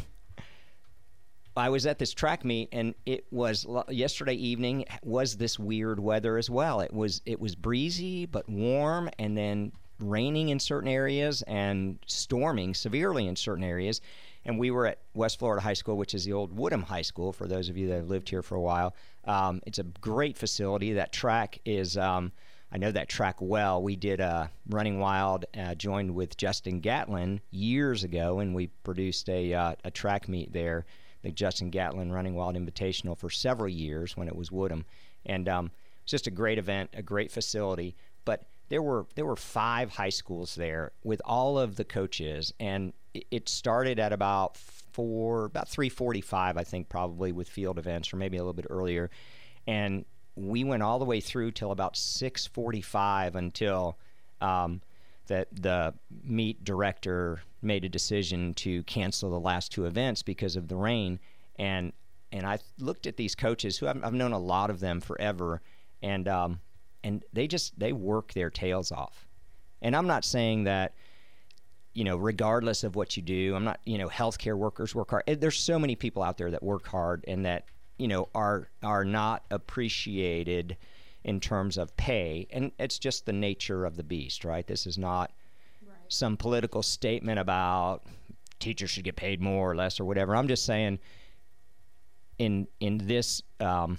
I 1.56 1.68
was 1.68 1.84
at 1.84 1.98
this 1.98 2.14
track 2.14 2.44
meet, 2.44 2.68
and 2.70 2.94
it 3.06 3.26
was 3.32 3.66
yesterday 3.88 4.34
evening. 4.34 4.84
Was 5.02 5.36
this 5.36 5.58
weird 5.58 5.98
weather 5.98 6.38
as 6.38 6.48
well? 6.48 6.78
It 6.78 6.92
was 6.92 7.22
it 7.26 7.40
was 7.40 7.56
breezy 7.56 8.26
but 8.26 8.48
warm, 8.48 9.10
and 9.18 9.36
then 9.36 9.72
raining 9.98 10.50
in 10.50 10.60
certain 10.60 10.88
areas 10.88 11.42
and 11.48 11.98
storming 12.06 12.72
severely 12.72 13.26
in 13.26 13.34
certain 13.34 13.64
areas. 13.64 14.00
And 14.44 14.58
we 14.58 14.70
were 14.70 14.86
at 14.86 14.98
West 15.14 15.38
Florida 15.38 15.62
High 15.62 15.74
School, 15.74 15.96
which 15.96 16.14
is 16.14 16.24
the 16.24 16.32
old 16.32 16.56
Woodham 16.56 16.82
High 16.82 17.02
School. 17.02 17.32
For 17.32 17.46
those 17.46 17.68
of 17.68 17.76
you 17.76 17.88
that 17.88 17.96
have 17.96 18.08
lived 18.08 18.28
here 18.28 18.42
for 18.42 18.56
a 18.56 18.60
while, 18.60 18.94
um, 19.24 19.60
it's 19.66 19.78
a 19.78 19.84
great 19.84 20.36
facility. 20.36 20.94
That 20.94 21.12
track 21.12 21.58
is. 21.64 21.96
Um, 21.96 22.32
I 22.74 22.78
know 22.78 22.90
that 22.90 23.10
track 23.10 23.36
well. 23.40 23.82
We 23.82 23.96
did 23.96 24.22
uh, 24.22 24.46
Running 24.70 24.98
Wild, 24.98 25.44
uh, 25.54 25.74
joined 25.74 26.14
with 26.14 26.38
Justin 26.38 26.80
Gatlin 26.80 27.42
years 27.50 28.02
ago, 28.02 28.38
and 28.38 28.54
we 28.54 28.68
produced 28.68 29.28
a, 29.28 29.52
uh, 29.52 29.74
a 29.84 29.90
track 29.90 30.26
meet 30.26 30.54
there, 30.54 30.86
the 31.20 31.30
Justin 31.30 31.68
Gatlin 31.68 32.10
Running 32.10 32.34
Wild 32.34 32.56
Invitational, 32.56 33.16
for 33.16 33.28
several 33.28 33.68
years 33.68 34.16
when 34.16 34.26
it 34.26 34.34
was 34.34 34.50
Woodham. 34.50 34.86
And 35.26 35.50
um, 35.50 35.70
it's 36.02 36.10
just 36.10 36.26
a 36.26 36.30
great 36.30 36.56
event, 36.56 36.88
a 36.94 37.02
great 37.02 37.30
facility. 37.30 37.94
But 38.24 38.46
there 38.72 38.80
were 38.80 39.04
there 39.16 39.26
were 39.26 39.36
five 39.36 39.90
high 39.90 40.08
schools 40.08 40.54
there 40.54 40.92
with 41.04 41.20
all 41.26 41.58
of 41.58 41.76
the 41.76 41.84
coaches, 41.84 42.54
and 42.58 42.94
it- 43.12 43.46
started 43.46 43.98
at 43.98 44.14
about 44.14 44.56
four, 44.56 45.44
about 45.44 45.68
three 45.68 45.90
forty-five, 45.90 46.56
I 46.56 46.64
think, 46.64 46.88
probably 46.88 47.32
with 47.32 47.50
field 47.50 47.78
events, 47.78 48.14
or 48.14 48.16
maybe 48.16 48.38
a 48.38 48.40
little 48.40 48.54
bit 48.54 48.64
earlier. 48.70 49.10
And 49.66 50.06
we 50.36 50.64
went 50.64 50.82
all 50.82 50.98
the 50.98 51.04
way 51.04 51.20
through 51.20 51.50
till 51.50 51.70
about 51.70 51.96
6:45 51.96 53.34
until 53.34 53.98
um, 54.40 54.80
that 55.26 55.48
the 55.52 55.92
meet 56.24 56.64
director 56.64 57.42
made 57.60 57.84
a 57.84 57.90
decision 57.90 58.54
to 58.54 58.82
cancel 58.84 59.28
the 59.28 59.38
last 59.38 59.70
two 59.70 59.84
events 59.84 60.22
because 60.22 60.56
of 60.56 60.68
the 60.68 60.76
rain. 60.76 61.20
And 61.56 61.92
and 62.32 62.46
I 62.46 62.58
looked 62.78 63.06
at 63.06 63.18
these 63.18 63.34
coaches 63.34 63.76
who 63.76 63.86
I've, 63.86 64.02
I've 64.02 64.14
known 64.14 64.32
a 64.32 64.38
lot 64.38 64.70
of 64.70 64.80
them 64.80 65.02
forever, 65.02 65.60
and 66.00 66.26
um, 66.26 66.60
and 67.04 67.24
they 67.32 67.46
just 67.46 67.78
they 67.78 67.92
work 67.92 68.32
their 68.32 68.50
tails 68.50 68.92
off. 68.92 69.26
And 69.80 69.96
I'm 69.96 70.06
not 70.06 70.24
saying 70.24 70.64
that 70.64 70.94
you 71.94 72.04
know, 72.04 72.16
regardless 72.16 72.84
of 72.84 72.96
what 72.96 73.16
you 73.16 73.22
do, 73.22 73.54
I'm 73.54 73.64
not, 73.64 73.80
you 73.84 73.98
know, 73.98 74.08
healthcare 74.08 74.56
workers 74.56 74.94
work 74.94 75.10
hard. 75.10 75.24
There's 75.26 75.58
so 75.58 75.78
many 75.78 75.94
people 75.94 76.22
out 76.22 76.38
there 76.38 76.50
that 76.50 76.62
work 76.62 76.86
hard 76.86 77.24
and 77.28 77.44
that, 77.44 77.66
you 77.98 78.08
know, 78.08 78.28
are 78.34 78.68
are 78.82 79.04
not 79.04 79.44
appreciated 79.50 80.76
in 81.24 81.38
terms 81.38 81.76
of 81.78 81.96
pay, 81.96 82.48
and 82.50 82.72
it's 82.78 82.98
just 82.98 83.26
the 83.26 83.32
nature 83.32 83.84
of 83.84 83.96
the 83.96 84.02
beast, 84.02 84.44
right? 84.44 84.66
This 84.66 84.86
is 84.86 84.98
not 84.98 85.32
some 86.08 86.36
political 86.36 86.82
statement 86.82 87.38
about 87.38 88.02
teachers 88.58 88.90
should 88.90 89.04
get 89.04 89.16
paid 89.16 89.40
more 89.40 89.70
or 89.70 89.76
less 89.76 90.00
or 90.00 90.04
whatever. 90.04 90.34
I'm 90.34 90.48
just 90.48 90.64
saying, 90.64 90.98
in 92.38 92.66
in 92.80 93.06
this 93.06 93.42
um, 93.60 93.98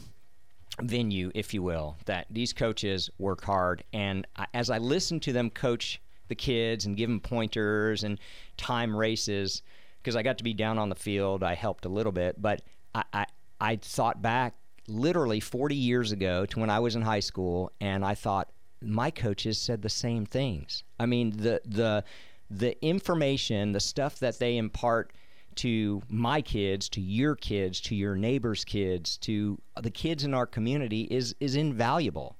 venue, 0.81 1.31
if 1.35 1.53
you 1.53 1.61
will, 1.61 1.97
that 2.05 2.27
these 2.29 2.53
coaches 2.53 3.09
work 3.17 3.43
hard, 3.43 3.83
and 3.93 4.27
as 4.53 4.69
I 4.69 4.77
listen 4.77 5.19
to 5.21 5.33
them 5.33 5.49
coach 5.49 6.01
the 6.29 6.35
kids 6.35 6.85
and 6.85 6.97
give 6.97 7.09
them 7.09 7.19
pointers 7.19 8.03
and 8.03 8.19
time 8.57 8.95
races, 8.95 9.61
because 10.01 10.15
I 10.15 10.23
got 10.23 10.37
to 10.39 10.43
be 10.43 10.53
down 10.53 10.77
on 10.77 10.89
the 10.89 10.95
field, 10.95 11.43
I 11.43 11.55
helped 11.55 11.85
a 11.85 11.89
little 11.89 12.11
bit, 12.11 12.41
but 12.41 12.61
I, 12.95 13.03
I 13.13 13.25
I 13.59 13.75
thought 13.77 14.21
back 14.21 14.55
literally 14.87 15.39
40 15.39 15.75
years 15.75 16.11
ago 16.11 16.45
to 16.45 16.59
when 16.59 16.69
I 16.69 16.79
was 16.79 16.95
in 16.95 17.01
high 17.01 17.21
school, 17.21 17.71
and 17.79 18.03
I 18.03 18.15
thought 18.15 18.51
my 18.81 19.11
coaches 19.11 19.57
said 19.57 19.81
the 19.81 19.89
same 19.89 20.25
things. 20.25 20.83
I 20.99 21.05
mean, 21.05 21.31
the 21.31 21.61
the 21.65 22.03
the 22.49 22.83
information, 22.85 23.71
the 23.71 23.79
stuff 23.79 24.19
that 24.19 24.39
they 24.39 24.57
impart 24.57 25.13
to 25.57 26.01
my 26.09 26.41
kids, 26.41 26.89
to 26.89 27.01
your 27.01 27.35
kids, 27.35 27.79
to 27.81 27.95
your 27.95 28.15
neighbors' 28.15 28.65
kids, 28.65 29.17
to 29.17 29.59
the 29.81 29.91
kids 29.91 30.23
in 30.23 30.33
our 30.33 30.45
community 30.45 31.03
is 31.03 31.35
is 31.39 31.55
invaluable. 31.55 32.37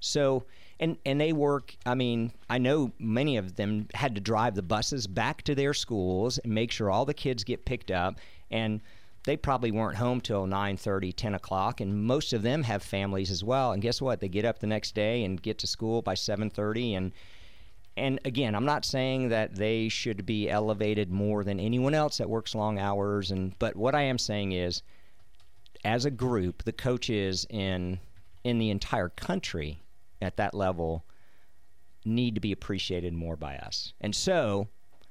So 0.00 0.44
and 0.80 0.96
and 1.06 1.20
they 1.20 1.32
work 1.32 1.76
i 1.86 1.94
mean 1.94 2.32
i 2.50 2.58
know 2.58 2.92
many 2.98 3.36
of 3.36 3.56
them 3.56 3.88
had 3.94 4.14
to 4.14 4.20
drive 4.20 4.54
the 4.54 4.62
buses 4.62 5.06
back 5.06 5.42
to 5.42 5.54
their 5.54 5.74
schools 5.74 6.38
and 6.38 6.52
make 6.52 6.70
sure 6.70 6.90
all 6.90 7.04
the 7.04 7.14
kids 7.14 7.44
get 7.44 7.64
picked 7.64 7.90
up 7.90 8.18
and 8.50 8.80
they 9.24 9.36
probably 9.36 9.70
weren't 9.70 9.96
home 9.96 10.20
till 10.20 10.46
9.30 10.46 11.14
10 11.14 11.34
o'clock 11.34 11.80
and 11.80 12.04
most 12.04 12.32
of 12.32 12.42
them 12.42 12.62
have 12.62 12.82
families 12.82 13.30
as 13.30 13.42
well 13.42 13.72
and 13.72 13.82
guess 13.82 14.02
what 14.02 14.20
they 14.20 14.28
get 14.28 14.44
up 14.44 14.58
the 14.58 14.66
next 14.66 14.94
day 14.94 15.24
and 15.24 15.42
get 15.42 15.58
to 15.58 15.66
school 15.66 16.02
by 16.02 16.14
7.30 16.14 16.96
and 16.96 17.12
and 17.96 18.18
again 18.24 18.54
i'm 18.54 18.64
not 18.64 18.84
saying 18.84 19.28
that 19.28 19.54
they 19.54 19.88
should 19.88 20.26
be 20.26 20.50
elevated 20.50 21.10
more 21.10 21.44
than 21.44 21.60
anyone 21.60 21.94
else 21.94 22.18
that 22.18 22.28
works 22.28 22.54
long 22.54 22.78
hours 22.78 23.30
and 23.30 23.58
but 23.58 23.76
what 23.76 23.94
i 23.94 24.02
am 24.02 24.18
saying 24.18 24.52
is 24.52 24.82
as 25.84 26.04
a 26.04 26.10
group 26.10 26.62
the 26.64 26.72
coaches 26.72 27.46
in 27.50 27.98
in 28.42 28.58
the 28.58 28.70
entire 28.70 29.08
country 29.08 29.80
at 30.20 30.36
that 30.36 30.54
level 30.54 31.04
need 32.04 32.34
to 32.34 32.40
be 32.40 32.52
appreciated 32.52 33.14
more 33.14 33.36
by 33.36 33.56
us. 33.56 33.94
And 34.00 34.14
so, 34.14 34.68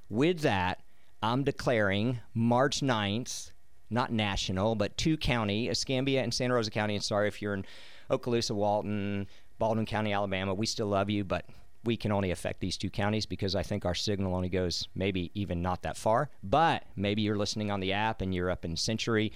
with 0.09 0.41
that, 0.41 0.81
I'm 1.21 1.43
declaring 1.43 2.19
March 2.33 2.81
9th, 2.81 3.51
not 3.89 4.11
national, 4.11 4.75
but 4.75 4.97
two 4.97 5.17
county, 5.17 5.69
Escambia 5.69 6.21
and 6.21 6.33
Santa 6.33 6.53
Rosa 6.53 6.71
County. 6.71 6.95
And 6.95 7.03
sorry 7.03 7.27
if 7.27 7.41
you're 7.41 7.53
in 7.53 7.65
Okaloosa, 8.09 8.51
Walton, 8.51 9.27
Baldwin 9.57 9.85
County, 9.85 10.13
Alabama, 10.13 10.53
we 10.53 10.65
still 10.65 10.87
love 10.87 11.09
you, 11.09 11.23
but 11.23 11.45
we 11.83 11.97
can 11.97 12.11
only 12.11 12.31
affect 12.31 12.59
these 12.59 12.77
two 12.77 12.89
counties 12.89 13.25
because 13.25 13.55
I 13.55 13.63
think 13.63 13.85
our 13.85 13.95
signal 13.95 14.35
only 14.35 14.49
goes 14.49 14.87
maybe 14.95 15.31
even 15.33 15.61
not 15.61 15.81
that 15.83 15.97
far. 15.97 16.29
But 16.43 16.85
maybe 16.95 17.21
you're 17.21 17.37
listening 17.37 17.71
on 17.71 17.79
the 17.79 17.93
app 17.93 18.21
and 18.21 18.33
you're 18.33 18.49
up 18.49 18.65
in 18.65 18.75
Century. 18.75 19.33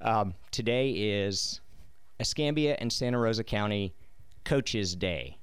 Um, 0.00 0.34
today 0.50 0.90
is 0.90 1.60
Escambia 2.20 2.76
and 2.78 2.92
Santa 2.92 3.18
Rosa 3.18 3.44
County 3.44 3.94
Coaches 4.44 4.94
Day. 4.94 5.38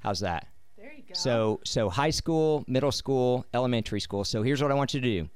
How's 0.00 0.20
that? 0.20 0.46
There 0.76 0.92
you 0.92 1.02
go. 1.02 1.14
So 1.14 1.60
so 1.64 1.88
high 1.88 2.10
school, 2.10 2.64
middle 2.68 2.92
school, 2.92 3.46
elementary 3.54 4.00
school. 4.00 4.24
So 4.24 4.42
here's 4.42 4.62
what 4.62 4.70
I 4.70 4.74
want 4.74 4.94
you 4.94 5.00
to 5.00 5.06
do. 5.22 5.28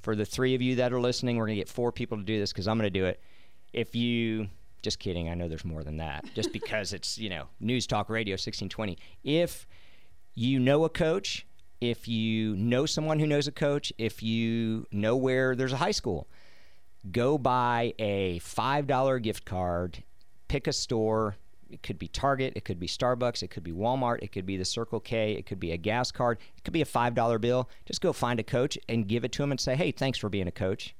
For 0.00 0.14
the 0.14 0.24
three 0.24 0.54
of 0.54 0.62
you 0.62 0.76
that 0.76 0.92
are 0.92 1.00
listening, 1.00 1.36
we're 1.36 1.46
gonna 1.46 1.56
get 1.56 1.68
four 1.68 1.90
people 1.90 2.16
to 2.16 2.22
do 2.22 2.38
this 2.38 2.52
because 2.52 2.68
I'm 2.68 2.78
gonna 2.78 2.90
do 2.90 3.04
it. 3.04 3.20
If 3.72 3.94
you 3.94 4.48
just 4.82 4.98
kidding, 4.98 5.28
I 5.28 5.34
know 5.34 5.48
there's 5.48 5.64
more 5.64 5.84
than 5.84 5.96
that. 5.98 6.24
Just 6.34 6.52
because 6.52 6.92
it's, 6.92 7.18
you 7.18 7.28
know, 7.28 7.48
News 7.60 7.86
Talk 7.86 8.08
Radio 8.08 8.32
1620. 8.32 8.98
If 9.24 9.66
you 10.34 10.58
know 10.58 10.84
a 10.84 10.88
coach, 10.88 11.46
if 11.80 12.08
you 12.08 12.56
know 12.56 12.86
someone 12.86 13.18
who 13.18 13.26
knows 13.26 13.46
a 13.46 13.52
coach, 13.52 13.92
if 13.98 14.22
you 14.22 14.86
know 14.90 15.16
where 15.16 15.54
there's 15.54 15.72
a 15.72 15.76
high 15.76 15.92
school, 15.92 16.28
go 17.10 17.38
buy 17.38 17.94
a 17.98 18.40
$5 18.40 19.22
gift 19.22 19.44
card, 19.44 20.02
pick 20.48 20.66
a 20.66 20.72
store, 20.72 21.36
it 21.70 21.82
could 21.82 21.98
be 21.98 22.08
Target, 22.08 22.54
it 22.56 22.64
could 22.64 22.80
be 22.80 22.88
Starbucks, 22.88 23.42
it 23.42 23.48
could 23.48 23.62
be 23.62 23.72
Walmart, 23.72 24.18
it 24.22 24.32
could 24.32 24.46
be 24.46 24.56
the 24.56 24.64
Circle 24.64 25.00
K, 25.00 25.32
it 25.32 25.46
could 25.46 25.60
be 25.60 25.72
a 25.72 25.76
gas 25.76 26.10
card, 26.10 26.38
it 26.56 26.64
could 26.64 26.72
be 26.72 26.82
a 26.82 26.86
$5 26.86 27.40
bill. 27.40 27.68
Just 27.84 28.00
go 28.00 28.12
find 28.12 28.40
a 28.40 28.44
coach 28.44 28.78
and 28.88 29.06
give 29.06 29.24
it 29.24 29.32
to 29.32 29.42
him 29.42 29.50
and 29.50 29.60
say, 29.60 29.76
hey, 29.76 29.90
thanks 29.90 30.18
for 30.18 30.28
being 30.28 30.48
a 30.48 30.52
coach. 30.52 30.94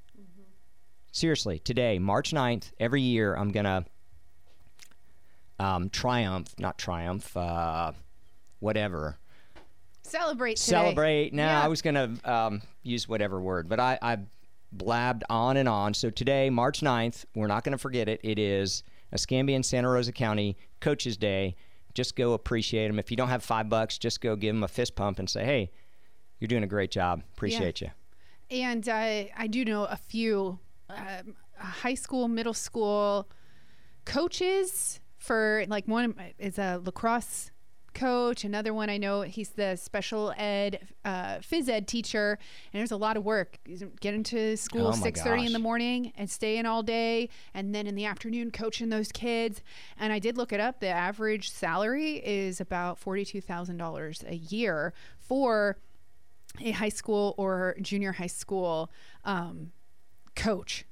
Seriously, 1.13 1.59
today, 1.59 1.99
March 1.99 2.33
9th, 2.33 2.71
every 2.79 3.01
year, 3.03 3.35
I'm 3.35 3.51
going 3.51 3.65
to 3.65 3.85
um, 5.59 5.91
triumph, 5.91 6.49
not 6.59 6.79
triumph, 6.79 7.37
uh, 7.37 7.93
whatever. 8.61 9.19
Celebrate 10.03 10.57
today. 10.57 10.71
Celebrate. 10.71 11.35
Now, 11.35 11.49
Yeah. 11.59 11.65
I 11.65 11.69
was 11.69 11.83
going 11.83 11.95
to 11.95 12.31
um, 12.33 12.63
use 12.83 13.09
whatever 13.09 13.41
word, 13.41 13.69
but 13.69 13.81
I, 13.81 13.99
I 14.01 14.19
blabbed 14.73 15.25
on 15.29 15.57
and 15.57 15.69
on. 15.69 15.95
So 15.95 16.11
today, 16.11 16.51
March 16.51 16.81
9th, 16.81 17.25
we're 17.35 17.47
not 17.47 17.65
going 17.65 17.73
to 17.73 17.79
forget 17.79 18.09
it. 18.09 18.21
It 18.23 18.39
is 18.39 18.83
Escambia 19.13 19.57
and 19.57 19.65
Santa 19.67 19.89
Rosa 19.89 20.13
County 20.13 20.57
Coaches 20.81 21.17
Day. 21.17 21.57
Just 21.95 22.17
go 22.17 22.35
appreciate 22.35 22.87
them. 22.89 22.99
If 22.99 23.11
you 23.11 23.17
don't 23.17 23.29
have 23.29 23.43
five 23.43 23.69
bucks, 23.69 23.99
just 23.99 24.21
go 24.21 24.37
give 24.37 24.55
them 24.55 24.63
a 24.63 24.69
fist 24.69 24.95
pump 24.95 25.19
and 25.19 25.29
say, 25.29 25.45
hey, 25.45 25.71
you're 26.39 26.49
doing 26.49 26.63
a 26.63 26.69
great 26.69 26.91
job. 26.91 27.23
Appreciate 27.35 27.81
you. 27.81 27.91
And 28.51 28.89
uh, 28.89 29.25
I 29.37 29.47
do 29.49 29.65
know 29.65 29.85
a 29.85 29.97
few 29.97 30.59
um, 30.91 31.35
high 31.57 31.95
school, 31.95 32.29
middle 32.29 32.55
school 32.55 33.29
coaches 34.05 35.01
for 35.19 35.65
like 35.69 35.87
one 35.87 36.15
is 36.39 36.59
a 36.59 36.81
lacrosse 36.83 37.51
coach. 37.95 38.45
Another 38.45 38.73
one 38.73 38.89
I 38.89 38.97
know 38.97 39.23
he's 39.23 39.51
the 39.51 39.77
special 39.77 40.33
ed 40.37 40.89
uh, 41.05 41.39
phys 41.39 41.69
ed 41.69 41.89
teacher, 41.89 42.39
and 42.73 42.79
there's 42.79 42.93
a 42.93 42.97
lot 42.97 43.17
of 43.17 43.25
work. 43.25 43.59
Get 44.01 44.15
into 44.15 44.57
school 44.57 44.89
Oh 44.89 44.93
six 44.93 45.21
thirty 45.21 45.45
in 45.45 45.53
the 45.53 45.59
morning 45.59 46.13
and 46.17 46.31
stay 46.31 46.59
in 46.59 46.67
all 46.67 46.83
day, 46.83 47.29
and 47.55 47.75
then 47.75 47.87
in 47.87 47.95
the 47.95 48.07
afternoon 48.07 48.51
coaching 48.51 48.89
those 48.89 49.11
kids. 49.11 49.63
And 49.99 50.13
I 50.13 50.19
did 50.19 50.37
look 50.37 50.53
it 50.53 50.61
up. 50.61 50.81
The 50.81 50.89
average 50.89 51.51
salary 51.51 52.23
is 52.25 52.61
about 52.61 52.99
forty 52.99 53.25
two 53.25 53.41
thousand 53.41 53.77
dollars 53.79 54.25
a 54.27 54.37
year 54.37 54.95
for 55.19 55.79
a 56.61 56.71
high 56.71 56.89
school 56.89 57.35
or 57.37 57.77
junior 57.83 58.13
high 58.13 58.27
school 58.27 58.91
um, 59.25 59.73
coach. 60.39 60.85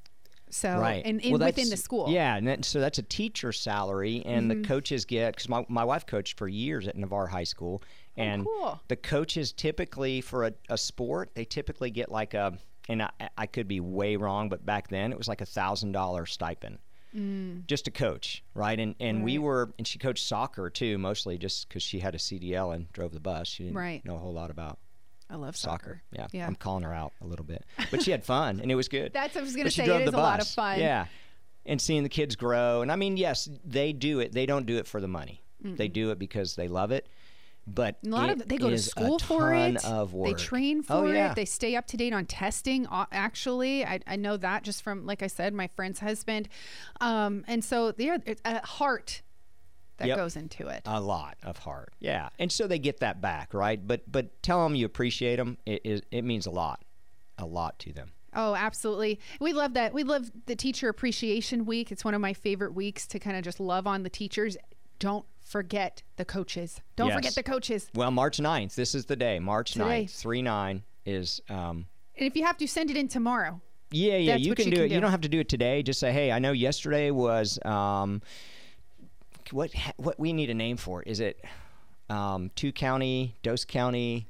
So, 0.48 0.78
right. 0.78 1.02
and, 1.04 1.20
and 1.22 1.32
Well, 1.32 1.46
within 1.48 1.68
the 1.70 1.76
school. 1.76 2.08
Yeah, 2.08 2.36
and 2.36 2.46
that, 2.46 2.64
so 2.64 2.78
that's 2.80 2.98
a 2.98 3.02
teacher 3.02 3.52
salary, 3.52 4.22
and 4.24 4.50
Mm-hmm. 4.50 4.62
the 4.62 4.68
coaches 4.68 5.04
get 5.04 5.34
because 5.34 5.48
my, 5.48 5.66
my 5.68 5.84
wife 5.84 6.06
coached 6.06 6.38
for 6.38 6.46
years 6.48 6.86
at 6.86 6.96
Navarre 6.96 7.26
High 7.26 7.44
School, 7.44 7.82
and 8.16 8.42
Oh, 8.42 8.60
cool. 8.62 8.80
the 8.88 8.96
coaches 8.96 9.52
typically 9.52 10.20
for 10.20 10.46
a, 10.46 10.52
a 10.68 10.78
sport 10.78 11.30
they 11.34 11.44
typically 11.44 11.90
get 11.90 12.10
like 12.10 12.34
a 12.34 12.58
and 12.88 13.02
I, 13.02 13.10
I 13.36 13.46
could 13.46 13.66
be 13.66 13.80
way 13.80 14.14
wrong, 14.14 14.48
but 14.48 14.64
back 14.64 14.86
then 14.88 15.10
it 15.10 15.18
was 15.18 15.26
like 15.26 15.40
a 15.40 15.46
thousand 15.46 15.92
dollar 15.92 16.26
stipend. 16.26 16.78
Just 17.66 17.86
to 17.86 17.90
coach, 17.90 18.44
right? 18.54 18.78
And 18.78 18.94
and 19.00 19.24
we 19.24 19.38
Mm. 19.38 19.40
Were, 19.42 19.74
and 19.78 19.86
she 19.86 19.98
coached 19.98 20.24
soccer 20.26 20.68
too, 20.68 20.98
mostly 20.98 21.38
just 21.38 21.66
because 21.68 21.82
she 21.82 21.98
had 21.98 22.14
a 22.14 22.18
CDL 22.18 22.74
and 22.74 22.92
drove 22.92 23.12
the 23.12 23.20
bus. 23.20 23.48
She 23.48 23.64
didn't 23.64 23.76
Right. 23.78 24.04
know 24.04 24.16
a 24.16 24.18
whole 24.18 24.34
lot 24.34 24.50
about 24.50 24.78
I 25.28 25.36
love 25.36 25.56
soccer. 25.56 26.02
soccer. 26.12 26.28
Yeah. 26.32 26.40
Yeah. 26.40 26.46
I'm 26.46 26.54
calling 26.54 26.84
her 26.84 26.92
out 26.92 27.12
a 27.20 27.26
little 27.26 27.44
bit, 27.44 27.64
but 27.90 28.02
she 28.02 28.10
had 28.10 28.24
fun 28.24 28.60
and 28.60 28.70
it 28.70 28.74
was 28.74 28.88
good. 28.88 29.12
That's 29.12 29.34
what 29.34 29.40
I 29.40 29.44
was 29.44 29.54
going 29.54 29.66
to 29.66 29.70
say. 29.70 29.84
It 29.84 30.08
is 30.08 30.14
a 30.14 30.16
lot 30.16 30.40
of 30.40 30.48
fun. 30.48 30.78
Yeah. 30.80 31.06
And 31.64 31.80
seeing 31.80 32.04
the 32.04 32.08
kids 32.08 32.36
grow. 32.36 32.82
And 32.82 32.92
I 32.92 32.96
mean, 32.96 33.16
yes, 33.16 33.48
they 33.64 33.92
do 33.92 34.20
it. 34.20 34.32
They 34.32 34.46
don't 34.46 34.66
do 34.66 34.76
it 34.76 34.86
for 34.86 35.00
the 35.00 35.08
money. 35.08 35.42
They 35.62 35.88
do 35.88 36.10
it 36.10 36.18
because 36.18 36.54
they 36.54 36.68
love 36.68 36.92
it. 36.92 37.08
But 37.66 37.96
A 38.06 38.08
lot 38.08 38.30
of 38.30 38.46
they 38.46 38.58
go 38.58 38.70
to 38.70 38.78
school 38.78 39.18
for 39.18 39.52
it. 39.52 39.82
They 39.82 40.34
train 40.34 40.84
for 40.84 40.92
oh, 40.92 41.06
yeah. 41.06 41.32
it. 41.32 41.34
They 41.34 41.44
stay 41.44 41.74
up 41.74 41.88
to 41.88 41.96
date 41.96 42.12
on 42.12 42.24
testing. 42.24 42.86
Actually, 43.10 43.84
I, 43.84 43.98
I 44.06 44.14
know 44.14 44.36
that 44.36 44.62
just 44.62 44.82
from 44.82 45.04
like 45.04 45.20
I 45.20 45.26
said, 45.26 45.52
my 45.52 45.66
friend's 45.66 45.98
husband, 45.98 46.48
um, 47.00 47.44
and 47.48 47.64
so 47.64 47.90
they're 47.90 48.22
a 48.44 48.64
heart 48.64 49.22
that 49.98 50.08
Yep. 50.08 50.16
goes 50.16 50.36
into 50.36 50.66
it. 50.68 50.82
a 50.86 51.00
lot 51.00 51.36
of 51.42 51.58
heart. 51.58 51.92
Yeah. 52.00 52.28
And 52.38 52.50
so 52.52 52.66
they 52.66 52.78
get 52.78 53.00
that 53.00 53.20
back, 53.20 53.54
right? 53.54 53.84
But 53.84 54.10
but 54.10 54.42
tell 54.42 54.62
them 54.62 54.74
you 54.74 54.86
appreciate 54.86 55.36
them. 55.36 55.58
It, 55.66 55.80
it, 55.84 56.06
it 56.10 56.22
means 56.22 56.46
a 56.46 56.50
lot. 56.50 56.82
A 57.38 57.46
lot 57.46 57.78
to 57.80 57.92
them. 57.92 58.12
Oh, 58.34 58.54
absolutely. 58.54 59.18
We 59.40 59.52
love 59.54 59.74
that. 59.74 59.94
We 59.94 60.02
love 60.04 60.30
the 60.46 60.56
Teacher 60.56 60.88
Appreciation 60.90 61.64
Week. 61.64 61.90
It's 61.90 62.04
one 62.04 62.12
of 62.14 62.20
my 62.20 62.34
favorite 62.34 62.74
weeks 62.74 63.06
to 63.08 63.18
kind 63.18 63.36
of 63.36 63.42
just 63.44 63.58
love 63.60 63.86
on 63.86 64.02
the 64.02 64.10
teachers. 64.10 64.56
Don't 64.98 65.24
forget 65.42 66.02
the 66.16 66.24
coaches. 66.24 66.80
Don't 66.96 67.12
forget 67.12 67.34
the 67.34 67.42
coaches. 67.42 67.88
Well, 67.94 68.10
March 68.10 68.38
9th. 68.38 68.74
This 68.74 68.94
is 68.94 69.06
the 69.06 69.16
day. 69.16 69.38
March 69.38 69.72
Today. 69.72 70.04
9th. 70.04 70.18
3 70.20 70.42
9 70.42 70.82
is. 71.06 71.40
Um, 71.48 71.86
And 72.16 72.26
if 72.26 72.36
you 72.36 72.44
have 72.44 72.56
to, 72.58 72.66
send 72.68 72.90
it 72.90 72.96
in 72.96 73.08
tomorrow. 73.08 73.60
Yeah, 73.90 74.16
yeah, 74.16 74.32
That's 74.32 74.44
you 74.44 74.54
can 74.54 74.64
you 74.66 74.70
do 74.72 74.76
can 74.76 74.84
it. 74.86 74.90
You 74.90 74.96
do. 74.96 75.00
don't 75.02 75.10
have 75.12 75.20
to 75.22 75.28
do 75.28 75.40
it 75.40 75.48
today. 75.48 75.82
Just 75.82 76.00
say, 76.00 76.12
"Hey, 76.12 76.32
I 76.32 76.38
know 76.40 76.52
yesterday 76.52 77.10
was 77.12 77.58
um, 77.64 78.20
what 79.52 79.70
what 79.96 80.18
we 80.18 80.32
need 80.32 80.50
a 80.50 80.54
name 80.54 80.76
for 80.76 81.02
it. 81.02 81.08
Is 81.08 81.20
it 81.20 81.44
um, 82.08 82.50
two 82.54 82.72
county, 82.72 83.36
Dose 83.42 83.64
County 83.64 84.28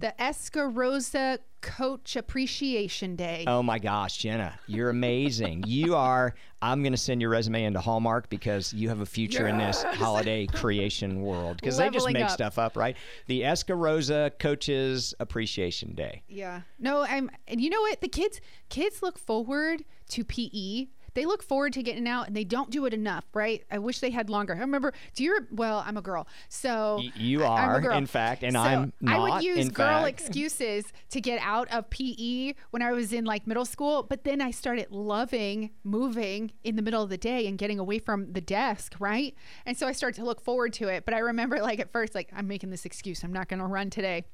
the 0.00 0.12
Escarosa 0.18 1.38
Coach 1.62 2.16
Appreciation 2.16 3.16
Day. 3.16 3.44
Oh 3.46 3.62
my 3.62 3.78
gosh, 3.78 4.18
Jenna, 4.18 4.58
you're 4.66 4.90
amazing. 4.90 5.64
you 5.66 5.96
are. 5.96 6.34
I'm 6.62 6.82
going 6.82 6.92
to 6.92 6.98
send 6.98 7.22
your 7.22 7.30
resume 7.30 7.64
into 7.64 7.80
Hallmark 7.80 8.28
because 8.28 8.74
you 8.74 8.90
have 8.90 9.00
a 9.00 9.06
future 9.06 9.46
in 9.46 9.56
this 9.56 9.82
holiday 9.82 10.46
creation 10.46 11.22
world 11.22 11.56
because 11.56 11.78
they 11.78 11.88
just 11.88 12.06
make 12.06 12.24
up. 12.24 12.30
stuff 12.30 12.58
up, 12.58 12.76
right? 12.76 12.96
The 13.26 13.44
Escarosa 13.44 14.30
Coaches 14.38 15.14
Appreciation 15.20 15.94
Day. 15.94 16.22
Yeah. 16.28 16.62
No, 16.78 17.02
I'm 17.02 17.30
and 17.48 17.60
you 17.60 17.70
know 17.70 17.80
what? 17.80 18.00
The 18.02 18.08
kids 18.08 18.40
kids 18.68 19.02
look 19.02 19.18
forward 19.18 19.84
to 20.10 20.24
PE. 20.24 20.88
They 21.14 21.26
look 21.26 21.42
forward 21.42 21.72
to 21.74 21.82
getting 21.82 22.06
out 22.08 22.26
and 22.26 22.36
they 22.36 22.44
don't 22.44 22.70
do 22.70 22.84
it 22.86 22.94
enough, 22.94 23.24
right? 23.34 23.64
I 23.70 23.78
wish 23.78 24.00
they 24.00 24.10
had 24.10 24.30
longer. 24.30 24.54
I 24.54 24.58
remember, 24.60 24.92
do 25.14 25.24
you 25.24 25.38
well, 25.50 25.82
I'm 25.86 25.96
a 25.96 26.02
girl. 26.02 26.26
So 26.48 26.96
Y- 26.98 27.12
you 27.16 27.44
I- 27.44 27.62
I'm 27.62 27.68
a 27.68 27.72
are, 27.74 27.80
girl. 27.80 27.96
in 27.98 28.06
fact, 28.06 28.42
and 28.42 28.52
So 28.54 28.60
I'm 28.60 28.92
I 29.06 29.18
would 29.18 29.42
use 29.42 29.58
in 29.58 29.68
girl 29.68 30.02
fact. 30.04 30.20
excuses 30.20 30.84
to 31.10 31.20
get 31.20 31.40
out 31.42 31.68
of 31.72 31.90
PE 31.90 32.54
when 32.70 32.82
I 32.82 32.92
was 32.92 33.12
in 33.12 33.24
like 33.24 33.46
middle 33.46 33.64
school, 33.64 34.02
but 34.02 34.24
then 34.24 34.40
I 34.40 34.50
started 34.50 34.90
loving 34.90 35.70
moving 35.84 36.52
in 36.64 36.76
the 36.76 36.82
middle 36.82 37.02
of 37.02 37.10
the 37.10 37.18
day 37.18 37.46
and 37.46 37.58
getting 37.58 37.78
away 37.78 37.98
from 37.98 38.32
the 38.32 38.40
desk, 38.40 38.94
right? 38.98 39.34
And 39.66 39.76
so 39.76 39.86
I 39.86 39.92
started 39.92 40.16
to 40.20 40.24
look 40.24 40.40
forward 40.40 40.72
to 40.74 40.88
it. 40.88 41.04
But 41.04 41.14
I 41.14 41.18
remember 41.18 41.58
like 41.62 41.80
at 41.80 41.90
first, 41.92 42.14
like, 42.14 42.30
I'm 42.34 42.46
making 42.48 42.70
this 42.70 42.84
excuse. 42.84 43.22
I'm 43.24 43.32
not 43.32 43.48
gonna 43.48 43.66
run 43.66 43.90
today. 43.90 44.24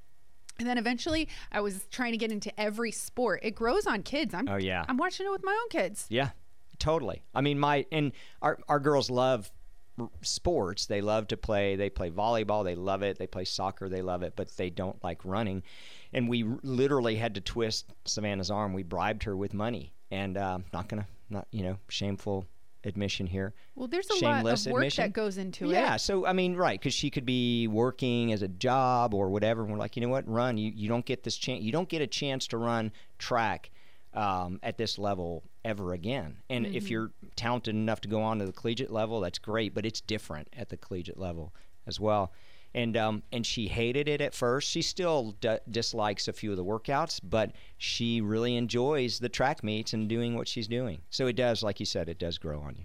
And 0.58 0.66
then 0.66 0.78
eventually, 0.78 1.28
I 1.52 1.60
was 1.60 1.86
trying 1.90 2.12
to 2.12 2.16
get 2.16 2.32
into 2.32 2.50
every 2.58 2.90
sport. 2.90 3.40
It 3.42 3.50
grows 3.54 3.86
on 3.86 4.02
kids. 4.02 4.32
I'm, 4.32 4.48
Oh, 4.48 4.56
yeah. 4.56 4.86
I'm 4.88 4.96
watching 4.96 5.26
it 5.26 5.30
with 5.30 5.44
my 5.44 5.52
own 5.52 5.68
kids. 5.68 6.06
Yeah, 6.08 6.30
totally. 6.78 7.22
I 7.34 7.40
mean, 7.40 7.58
my 7.58 7.86
and 7.92 8.12
our 8.42 8.58
our 8.68 8.80
girls 8.80 9.10
love 9.10 9.50
sports. 10.22 10.86
They 10.86 11.00
love 11.00 11.28
to 11.28 11.36
play. 11.36 11.76
They 11.76 11.90
play 11.90 12.10
volleyball. 12.10 12.64
They 12.64 12.74
love 12.74 13.02
it. 13.02 13.18
They 13.18 13.26
play 13.26 13.44
soccer. 13.44 13.88
They 13.88 14.02
love 14.02 14.22
it, 14.22 14.34
but 14.36 14.54
they 14.56 14.70
don't 14.70 15.02
like 15.02 15.24
running. 15.24 15.62
And 16.12 16.28
we 16.28 16.44
literally 16.62 17.16
had 17.16 17.34
to 17.34 17.40
twist 17.40 17.86
Savannah's 18.04 18.50
arm. 18.50 18.72
We 18.72 18.82
bribed 18.82 19.22
her 19.24 19.36
with 19.36 19.54
money, 19.54 19.92
and 20.10 20.36
um, 20.36 20.64
not 20.72 20.88
gonna 20.88 21.06
not 21.30 21.46
you 21.50 21.62
know 21.62 21.78
shameful 21.88 22.46
admission 22.84 23.26
here. 23.26 23.52
Well, 23.74 23.88
there's 23.88 24.08
a 24.10 24.24
lot 24.24 24.46
of 24.46 24.66
work 24.66 24.82
admission. 24.82 25.04
that 25.04 25.12
goes 25.12 25.38
into 25.38 25.66
Yeah, 25.66 25.70
it. 25.70 25.72
Yeah. 25.72 25.96
So 25.96 26.26
I 26.26 26.32
mean, 26.32 26.54
right, 26.56 26.78
because 26.78 26.94
she 26.94 27.10
could 27.10 27.26
be 27.26 27.66
working 27.66 28.32
as 28.32 28.42
a 28.42 28.48
job 28.48 29.12
or 29.12 29.28
whatever. 29.28 29.62
And 29.62 29.72
we're 29.72 29.78
like, 29.78 29.96
you 29.96 30.02
know 30.02 30.08
what, 30.08 30.28
run. 30.28 30.56
You 30.56 30.72
you 30.74 30.88
don't 30.88 31.04
get 31.04 31.22
this 31.24 31.36
chance. 31.36 31.62
You 31.62 31.72
don't 31.72 31.88
get 31.88 32.02
a 32.02 32.06
chance 32.06 32.46
to 32.48 32.58
run 32.58 32.92
track 33.18 33.70
um, 34.16 34.58
at 34.62 34.78
this 34.78 34.98
level 34.98 35.44
ever 35.64 35.92
again. 35.92 36.38
And 36.50 36.64
Mm-hmm. 36.66 36.74
if 36.76 36.90
you're 36.90 37.10
talented 37.36 37.74
enough 37.74 38.00
to 38.02 38.08
go 38.08 38.22
on 38.22 38.38
to 38.38 38.46
the 38.46 38.52
collegiate 38.52 38.90
level, 38.90 39.20
that's 39.20 39.38
great. 39.38 39.74
But 39.74 39.84
it's 39.86 40.00
different 40.00 40.48
at 40.56 40.68
the 40.70 40.76
collegiate 40.76 41.18
level 41.18 41.52
as 41.86 42.00
well. 42.00 42.32
And 42.74 42.96
um, 42.96 43.22
and 43.32 43.46
she 43.46 43.68
hated 43.68 44.06
it 44.08 44.20
at 44.20 44.34
first. 44.34 44.68
She 44.68 44.82
still 44.82 45.34
d- 45.40 45.58
dislikes 45.70 46.28
a 46.28 46.32
few 46.32 46.50
of 46.50 46.56
the 46.56 46.64
workouts, 46.64 47.20
but 47.22 47.52
she 47.78 48.20
really 48.20 48.56
enjoys 48.56 49.18
the 49.18 49.28
track 49.30 49.62
meets 49.64 49.92
and 49.94 50.08
doing 50.08 50.34
what 50.36 50.46
she's 50.48 50.68
doing. 50.68 51.00
So 51.10 51.26
it 51.26 51.36
does, 51.36 51.62
like 51.62 51.80
you 51.80 51.86
said, 51.86 52.08
it 52.08 52.18
does 52.18 52.36
grow 52.38 52.60
on 52.60 52.76
you. 52.76 52.84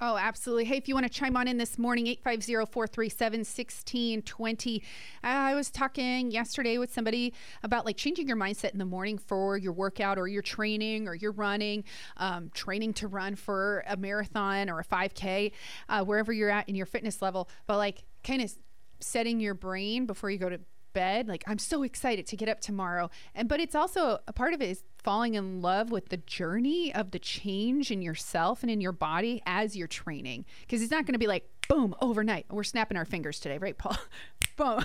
Oh, 0.00 0.16
absolutely. 0.16 0.64
Hey, 0.64 0.76
if 0.76 0.86
you 0.86 0.94
want 0.94 1.06
to 1.06 1.12
chime 1.12 1.36
on 1.36 1.48
in 1.48 1.56
this 1.56 1.76
morning, 1.76 2.06
850 2.06 2.70
437 2.70 3.40
1620. 3.40 4.82
I 5.24 5.56
was 5.56 5.70
talking 5.72 6.30
yesterday 6.30 6.78
with 6.78 6.92
somebody 6.92 7.34
about 7.64 7.84
like 7.84 7.96
changing 7.96 8.28
your 8.28 8.36
mindset 8.36 8.70
in 8.70 8.78
the 8.78 8.84
morning 8.84 9.18
for 9.18 9.56
your 9.56 9.72
workout 9.72 10.16
or 10.16 10.28
your 10.28 10.42
training 10.42 11.08
or 11.08 11.16
your 11.16 11.32
running, 11.32 11.82
um, 12.16 12.48
training 12.54 12.92
to 12.94 13.08
run 13.08 13.34
for 13.34 13.82
a 13.88 13.96
marathon 13.96 14.70
or 14.70 14.78
a 14.78 14.84
5K, 14.84 15.50
uh, 15.88 16.04
wherever 16.04 16.32
you're 16.32 16.50
at 16.50 16.68
in 16.68 16.76
your 16.76 16.86
fitness 16.86 17.20
level. 17.20 17.48
But 17.66 17.78
like 17.78 18.04
kind 18.22 18.40
of 18.40 18.54
setting 19.00 19.40
your 19.40 19.54
brain 19.54 20.06
before 20.06 20.30
you 20.30 20.38
go 20.38 20.48
to 20.48 20.60
bed 20.92 21.28
like 21.28 21.44
i'm 21.46 21.58
so 21.58 21.82
excited 21.82 22.26
to 22.26 22.36
get 22.36 22.48
up 22.48 22.60
tomorrow 22.60 23.10
and 23.34 23.48
but 23.48 23.60
it's 23.60 23.74
also 23.74 24.18
a 24.26 24.32
part 24.32 24.52
of 24.54 24.60
it 24.62 24.68
is 24.70 24.82
falling 25.02 25.34
in 25.34 25.60
love 25.62 25.90
with 25.90 26.08
the 26.08 26.16
journey 26.18 26.92
of 26.94 27.10
the 27.12 27.18
change 27.18 27.90
in 27.90 28.02
yourself 28.02 28.62
and 28.62 28.70
in 28.70 28.80
your 28.80 28.92
body 28.92 29.42
as 29.46 29.76
you're 29.76 29.86
training 29.88 30.44
because 30.62 30.82
it's 30.82 30.90
not 30.90 31.04
going 31.06 31.12
to 31.12 31.18
be 31.18 31.26
like 31.26 31.48
boom 31.68 31.94
overnight 32.00 32.46
we're 32.50 32.64
snapping 32.64 32.96
our 32.96 33.04
fingers 33.04 33.38
today 33.38 33.58
right 33.58 33.76
paul 33.78 33.96
boom 34.56 34.84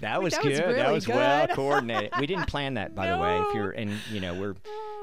That 0.00 0.22
was 0.22 0.32
That 0.34 0.42
good. 0.42 0.50
was 0.52 0.58
that 0.58 0.66
really 0.68 0.92
was 0.94 1.08
well 1.08 1.46
good. 1.46 1.54
coordinated. 1.56 2.10
We 2.18 2.26
didn't 2.26 2.46
plan 2.46 2.74
that, 2.74 2.94
by 2.94 3.08
the 3.10 3.18
way. 3.18 3.38
If 3.40 3.54
you're, 3.54 3.70
and 3.70 3.92
you 4.10 4.20
know, 4.20 4.34
we're, 4.34 4.54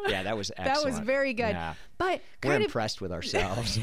yeah, 0.08 0.24
that 0.24 0.36
was 0.36 0.51
excellent. 0.58 0.75
that 0.75 0.84
was 0.84 1.00
very 1.00 1.34
good 1.34 1.50
Yeah. 1.51 1.75
but 1.98 2.22
We're 2.43 2.55
of 2.55 2.62
impressed 2.63 3.00
with 3.01 3.12
ourselves. 3.12 3.77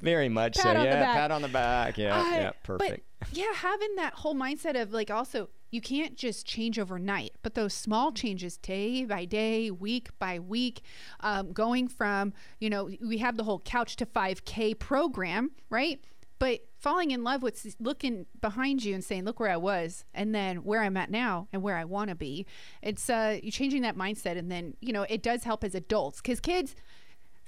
very 0.00 0.28
much 0.28 0.56
so. 0.56 0.62
Pat 0.62 0.76
the 0.76 0.84
Yeah, 0.84 1.12
pat 1.12 1.30
on 1.32 1.42
the 1.42 1.48
back. 1.48 1.98
Yeah, 1.98 2.18
Uh, 2.18 2.24
yeah, 2.30 2.50
perfect. 2.62 3.05
Yeah, 3.32 3.52
having 3.54 3.96
that 3.96 4.14
whole 4.14 4.34
mindset 4.34 4.80
of 4.80 4.92
like 4.92 5.10
also 5.10 5.48
you 5.70 5.80
can't 5.80 6.16
just 6.16 6.46
change 6.46 6.78
overnight, 6.78 7.32
but 7.42 7.54
those 7.54 7.74
small 7.74 8.12
changes 8.12 8.56
day 8.56 9.04
by 9.04 9.24
day, 9.24 9.70
week 9.70 10.08
by 10.18 10.38
week, 10.38 10.82
um, 11.20 11.52
going 11.52 11.88
from 11.88 12.32
you 12.60 12.70
know 12.70 12.90
we 13.00 13.18
have 13.18 13.36
the 13.36 13.44
whole 13.44 13.60
couch 13.60 13.96
to 13.96 14.06
5K 14.06 14.78
program, 14.78 15.50
right? 15.70 16.02
But 16.38 16.60
falling 16.78 17.12
in 17.12 17.24
love 17.24 17.42
with 17.42 17.74
looking 17.80 18.26
behind 18.40 18.84
you 18.84 18.94
and 18.94 19.02
saying, 19.02 19.24
"Look 19.24 19.40
where 19.40 19.50
I 19.50 19.56
was," 19.56 20.04
and 20.12 20.34
then 20.34 20.58
where 20.58 20.82
I'm 20.82 20.96
at 20.96 21.10
now 21.10 21.48
and 21.52 21.62
where 21.62 21.76
I 21.76 21.84
want 21.84 22.10
to 22.10 22.14
be. 22.14 22.46
It's 22.82 23.08
uh, 23.08 23.38
you 23.42 23.50
changing 23.50 23.82
that 23.82 23.96
mindset, 23.96 24.36
and 24.36 24.50
then 24.50 24.74
you 24.80 24.92
know 24.92 25.06
it 25.08 25.22
does 25.22 25.44
help 25.44 25.64
as 25.64 25.74
adults 25.74 26.20
because 26.20 26.40
kids 26.40 26.74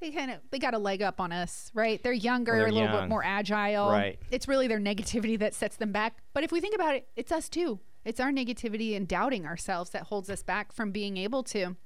they 0.01 0.11
kind 0.11 0.31
of 0.31 0.39
they 0.51 0.59
got 0.59 0.75
a 0.75 0.79
leg 0.79 1.03
up 1.03 1.21
on 1.21 1.33
us, 1.33 1.71
right? 1.75 2.03
They're 2.03 2.13
younger, 2.13 2.57
they're 2.57 2.67
a 2.69 2.73
little 2.73 3.01
bit 3.01 3.09
more 3.09 3.25
agile. 3.25 3.91
Right. 3.91 4.19
It's 4.31 4.49
really 4.49 4.69
their 4.69 4.81
negativity 4.81 5.39
that 5.39 5.55
sets 5.55 5.77
them 5.77 5.93
back. 5.93 6.19
But 6.33 6.45
if 6.45 6.53
we 6.53 6.61
think 6.61 6.75
about 6.75 6.95
it, 6.95 7.09
it's 7.17 7.33
us 7.33 7.49
too. 7.49 7.81
It's 8.05 8.21
our 8.21 8.31
negativity 8.31 8.97
and 8.97 9.07
doubting 9.07 9.47
ourselves 9.47 9.91
that 9.91 10.05
holds 10.05 10.31
us 10.31 10.43
back 10.43 10.73
from 10.73 10.93
being 10.93 11.17
able 11.17 11.43
to 11.45 11.77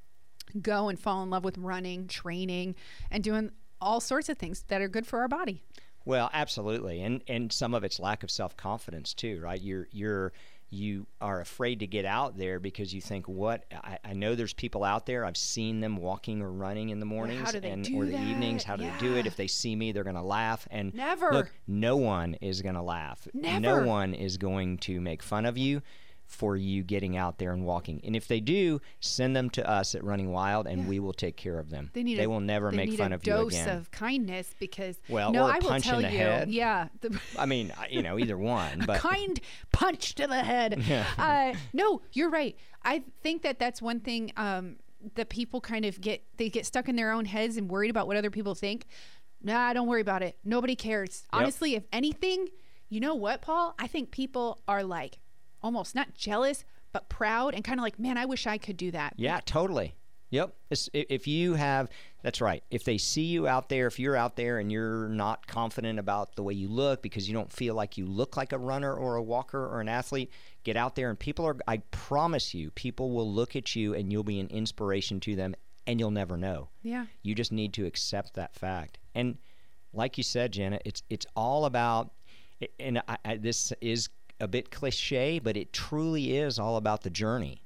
go 0.60 0.88
and 0.88 0.98
fall 0.98 1.22
in 1.22 1.30
love 1.30 1.44
with 1.44 1.58
running, 1.58 2.06
training, 2.06 2.74
and 3.10 3.24
doing 3.24 3.50
all 3.80 4.00
sorts 4.00 4.28
of 4.28 4.38
things 4.38 4.64
that 4.68 4.80
are 4.80 4.88
good 4.88 5.06
for 5.06 5.20
our 5.20 5.28
body. 5.28 5.62
Well, 6.04 6.30
absolutely, 6.32 7.00
and 7.02 7.22
and 7.28 7.52
some 7.52 7.74
of 7.74 7.84
it's 7.84 8.00
lack 8.00 8.22
of 8.22 8.30
self 8.30 8.56
confidence 8.56 9.14
too, 9.14 9.40
right? 9.40 9.60
You're 9.60 9.88
you're 9.92 10.32
you 10.72 11.06
are 11.20 11.40
afraid 11.42 11.80
to 11.80 11.86
get 11.86 12.06
out 12.06 12.38
there 12.38 12.58
because 12.58 12.94
you 12.94 13.00
think, 13.02 13.28
what? 13.28 13.66
I, 13.72 13.98
I 14.02 14.12
know 14.14 14.34
there's 14.34 14.54
people 14.54 14.84
out 14.84 15.04
there. 15.04 15.26
I've 15.26 15.36
seen 15.36 15.80
them 15.80 15.98
walking 15.98 16.40
or 16.40 16.50
running 16.50 16.88
in 16.88 16.98
the 16.98 17.04
mornings 17.04 17.52
and 17.52 17.86
or 17.94 18.06
the 18.06 18.18
evenings. 18.18 18.64
How 18.64 18.76
do 18.76 18.84
they 18.84 18.98
do 18.98 19.16
it? 19.16 19.26
If 19.26 19.36
they 19.36 19.46
see 19.46 19.76
me, 19.76 19.92
they're 19.92 20.02
going 20.02 20.16
to 20.16 20.22
laugh. 20.22 20.66
And 20.70 20.94
Never. 20.94 21.30
look, 21.30 21.52
no 21.66 21.98
one 21.98 22.34
is 22.40 22.62
going 22.62 22.74
to 22.76 22.82
laugh. 22.82 23.28
Never. 23.34 23.60
No 23.60 23.86
one 23.86 24.14
is 24.14 24.38
going 24.38 24.78
to 24.78 24.98
make 24.98 25.22
fun 25.22 25.44
of 25.44 25.58
you 25.58 25.82
for 26.26 26.56
you 26.56 26.82
getting 26.82 27.16
out 27.16 27.38
there 27.38 27.52
and 27.52 27.64
walking. 27.64 28.00
And 28.04 28.16
if 28.16 28.26
they 28.26 28.40
do, 28.40 28.80
send 29.00 29.36
them 29.36 29.50
to 29.50 29.68
us 29.68 29.94
at 29.94 30.02
Running 30.02 30.32
Wild, 30.32 30.66
and 30.66 30.88
we 30.88 30.98
will 30.98 31.12
take 31.12 31.36
care 31.36 31.58
of 31.58 31.70
them. 31.70 31.90
They 31.92 32.02
need. 32.02 32.18
They 32.18 32.24
a, 32.24 32.28
will 32.30 32.40
never 32.40 32.70
they 32.70 32.76
make 32.78 32.94
fun 32.94 33.12
of 33.12 33.26
you 33.26 33.34
again. 33.34 33.66
dose 33.66 33.66
of 33.66 33.90
kindness 33.90 34.54
because 34.58 34.98
Well, 35.08 35.30
no, 35.30 35.44
or 35.44 35.50
a 35.50 35.54
I 35.54 35.58
will 35.58 35.68
punch 35.68 35.86
in 35.86 35.90
tell 35.90 36.00
the 36.00 36.10
you, 36.10 36.18
head. 36.18 36.48
yeah. 36.50 36.88
The, 37.00 37.20
I 37.38 37.46
mean, 37.46 37.72
you 37.90 38.02
know, 38.02 38.18
either 38.18 38.38
one. 38.38 38.84
But 38.86 38.98
kind 39.00 39.38
punch 39.72 40.14
to 40.16 40.26
the 40.26 40.42
head. 40.42 40.82
uh, 41.18 41.52
no, 41.72 42.00
you're 42.12 42.30
right. 42.30 42.56
I 42.82 43.02
think 43.22 43.42
that 43.42 43.58
that's 43.58 43.82
one 43.82 44.00
thing 44.00 44.32
um, 44.36 44.76
that 45.14 45.28
people 45.28 45.60
kind 45.60 45.84
of 45.84 46.00
get 46.00 46.22
they 46.36 46.48
get 46.48 46.64
stuck 46.66 46.88
in 46.88 46.96
their 46.96 47.12
own 47.12 47.24
heads 47.24 47.56
and 47.56 47.68
worried 47.70 47.90
about 47.90 48.06
what 48.06 48.16
other 48.16 48.30
people 48.30 48.54
think. 48.54 48.86
Nah, 49.42 49.72
don't 49.72 49.88
worry 49.88 50.00
about 50.00 50.22
it. 50.22 50.36
Nobody 50.44 50.76
cares. 50.76 51.24
Honestly, 51.32 51.74
if 51.74 51.84
anything, 51.92 52.48
you 52.88 53.00
know 53.00 53.14
what, 53.14 53.42
Paul? 53.42 53.74
I 53.78 53.86
think 53.88 54.12
people 54.12 54.60
are 54.68 54.84
like 54.84 55.18
almost 55.62 55.94
not 55.94 56.14
jealous, 56.14 56.64
but 56.92 57.08
proud 57.08 57.54
and 57.54 57.64
kind 57.64 57.78
of 57.78 57.82
like, 57.82 57.98
man, 57.98 58.18
I 58.18 58.26
wish 58.26 58.46
I 58.46 58.58
could 58.58 58.76
do 58.76 58.90
that. 58.90 59.14
Yeah, 59.16 59.40
totally. 59.44 59.94
Yep. 60.30 60.54
If 60.94 61.28
you 61.28 61.54
have, 61.54 61.90
that's 62.22 62.40
right. 62.40 62.64
If 62.70 62.84
they 62.84 62.96
see 62.96 63.24
you 63.24 63.46
out 63.46 63.68
there, 63.68 63.86
if 63.86 63.98
you're 63.98 64.16
out 64.16 64.34
there 64.34 64.60
and 64.60 64.72
you're 64.72 65.08
not 65.08 65.46
confident 65.46 65.98
about 65.98 66.36
the 66.36 66.42
way 66.42 66.54
you 66.54 66.68
look 66.68 67.02
because 67.02 67.28
you 67.28 67.34
don't 67.34 67.52
feel 67.52 67.74
like 67.74 67.98
you 67.98 68.06
look 68.06 68.34
like 68.34 68.52
a 68.52 68.58
runner 68.58 68.94
or 68.94 69.16
a 69.16 69.22
walker 69.22 69.62
or 69.62 69.82
an 69.82 69.90
athlete, 69.90 70.30
get 70.64 70.74
out 70.74 70.96
there 70.96 71.10
and 71.10 71.18
people 71.18 71.44
are, 71.44 71.58
I 71.68 71.78
promise 71.90 72.54
you, 72.54 72.70
people 72.70 73.10
will 73.10 73.30
look 73.30 73.56
at 73.56 73.76
you 73.76 73.92
and 73.92 74.10
you'll 74.10 74.24
be 74.24 74.40
an 74.40 74.48
inspiration 74.48 75.20
to 75.20 75.36
them 75.36 75.54
and 75.86 76.00
you'll 76.00 76.10
never 76.10 76.38
know. 76.38 76.70
Yeah. 76.82 77.06
You 77.22 77.34
just 77.34 77.52
need 77.52 77.74
to 77.74 77.84
accept 77.84 78.32
that 78.34 78.54
fact. 78.54 78.98
And 79.14 79.36
like 79.92 80.16
you 80.16 80.24
said, 80.24 80.52
Jenna, 80.52 80.78
it's 80.84 81.02
it's 81.10 81.26
all 81.36 81.66
about. 81.66 82.10
And 82.78 83.02
I, 83.08 83.18
I, 83.24 83.36
this 83.36 83.72
is 83.80 84.08
a 84.42 84.48
bit 84.48 84.70
cliche, 84.70 85.38
but 85.38 85.56
it 85.56 85.72
truly 85.72 86.36
is 86.36 86.58
all 86.58 86.76
about 86.76 87.02
the 87.02 87.10
journey. 87.10 87.62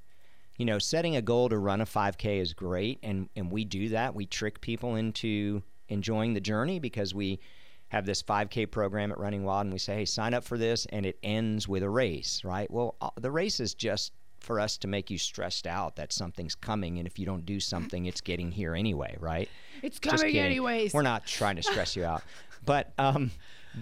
You 0.59 0.67
know, 0.67 0.79
setting 0.79 1.17
a 1.17 1.23
goal 1.23 1.49
to 1.49 1.59
run 1.59 1.81
a 1.81 1.87
5K 1.87 2.41
is 2.41 2.53
great, 2.53 2.99
and 3.03 3.29
and 3.35 3.51
we 3.51 3.65
do 3.65 3.89
that. 3.91 4.15
We 4.15 4.27
trick 4.27 4.61
people 4.61 4.95
into 4.95 5.63
enjoying 5.89 6.35
the 6.35 6.41
journey 6.41 6.79
because 6.79 7.15
we 7.15 7.41
have 7.89 8.05
this 8.05 8.23
5K 8.23 8.71
program 8.71 9.11
at 9.11 9.19
Running 9.19 9.45
Wild, 9.45 9.67
and 9.67 9.73
we 9.73 9.79
say, 9.79 9.97
hey, 9.97 10.05
sign 10.05 10.35
up 10.35 10.45
for 10.45 10.59
this, 10.59 10.87
and 10.87 11.07
it 11.07 11.19
ends 11.23 11.67
with 11.67 11.83
a 11.83 11.91
race, 11.91 12.43
right? 12.45 12.71
Well, 12.71 12.97
uh, 13.01 13.11
the 13.21 13.31
race 13.31 13.61
is 13.61 13.75
just 13.75 14.13
for 14.41 14.61
us 14.61 14.77
to 14.79 14.89
make 14.89 15.11
you 15.11 15.19
stressed 15.19 15.67
out 15.67 15.97
that 15.97 16.13
something's 16.13 16.55
coming, 16.55 16.99
and 16.99 17.07
if 17.07 17.19
you 17.19 17.25
don't 17.27 17.47
do 17.47 17.61
something, 17.73 18.07
it's 18.07 18.21
getting 18.21 18.51
here 18.51 18.75
anyway, 18.75 19.17
right? 19.19 19.49
It's 19.83 19.99
coming 19.99 20.37
anyways. 20.37 20.93
We're 20.93 21.03
not 21.03 21.27
trying 21.27 21.57
to 21.57 21.63
stress 21.63 21.97
you 21.97 22.05
out, 22.05 22.23
but 22.65 22.93
um, 22.99 23.31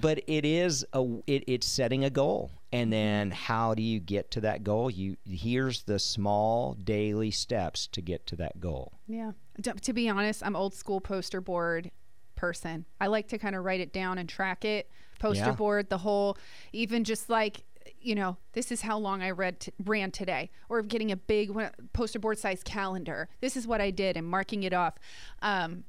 but 0.00 0.20
it 0.26 0.44
is 0.44 0.84
a 0.92 1.02
it, 1.26 1.44
it's 1.46 1.66
setting 1.66 2.04
a 2.04 2.10
goal 2.10 2.50
and 2.72 2.92
then 2.92 3.30
how 3.30 3.74
do 3.74 3.82
you 3.82 4.00
get 4.00 4.30
to 4.32 4.40
that 4.40 4.64
goal 4.64 4.90
you 4.90 5.16
here's 5.24 5.82
the 5.84 5.98
small 5.98 6.74
daily 6.74 7.30
steps 7.30 7.86
to 7.88 8.00
get 8.02 8.26
to 8.26 8.36
that 8.36 8.58
goal 8.60 8.92
Yeah. 9.06 9.32
D- 9.60 9.70
To 9.72 9.92
be 9.92 10.08
honest, 10.08 10.42
I'm 10.44 10.56
old 10.56 10.74
school 10.74 11.00
poster 11.00 11.40
board 11.40 11.90
person. 12.34 12.84
I 13.00 13.06
like 13.06 13.28
to 13.28 13.38
kind 13.38 13.54
of 13.54 13.64
write 13.64 13.80
it 13.80 13.92
down 13.92 14.18
and 14.18 14.28
track 14.28 14.64
it. 14.64 14.90
Poster 15.20 15.44
Yeah. 15.46 15.52
board, 15.52 15.88
the 15.88 15.98
whole, 15.98 16.36
even 16.72 17.04
just 17.04 17.30
like, 17.30 17.62
you 18.00 18.16
know, 18.16 18.36
this 18.52 18.72
is 18.72 18.80
how 18.82 18.98
long 18.98 19.22
I 19.22 19.30
read 19.30 19.60
t- 19.60 19.72
ran 19.84 20.10
today, 20.10 20.50
or 20.68 20.82
getting 20.82 21.12
a 21.12 21.16
big 21.16 21.52
poster 21.92 22.18
board 22.18 22.38
size 22.38 22.62
calendar. 22.64 23.28
This 23.40 23.56
is 23.56 23.66
what 23.66 23.80
I 23.80 23.90
did, 23.92 24.16
and 24.16 24.26
marking 24.26 24.64
it 24.64 24.72
off, 24.72 24.94
um, 25.40 25.84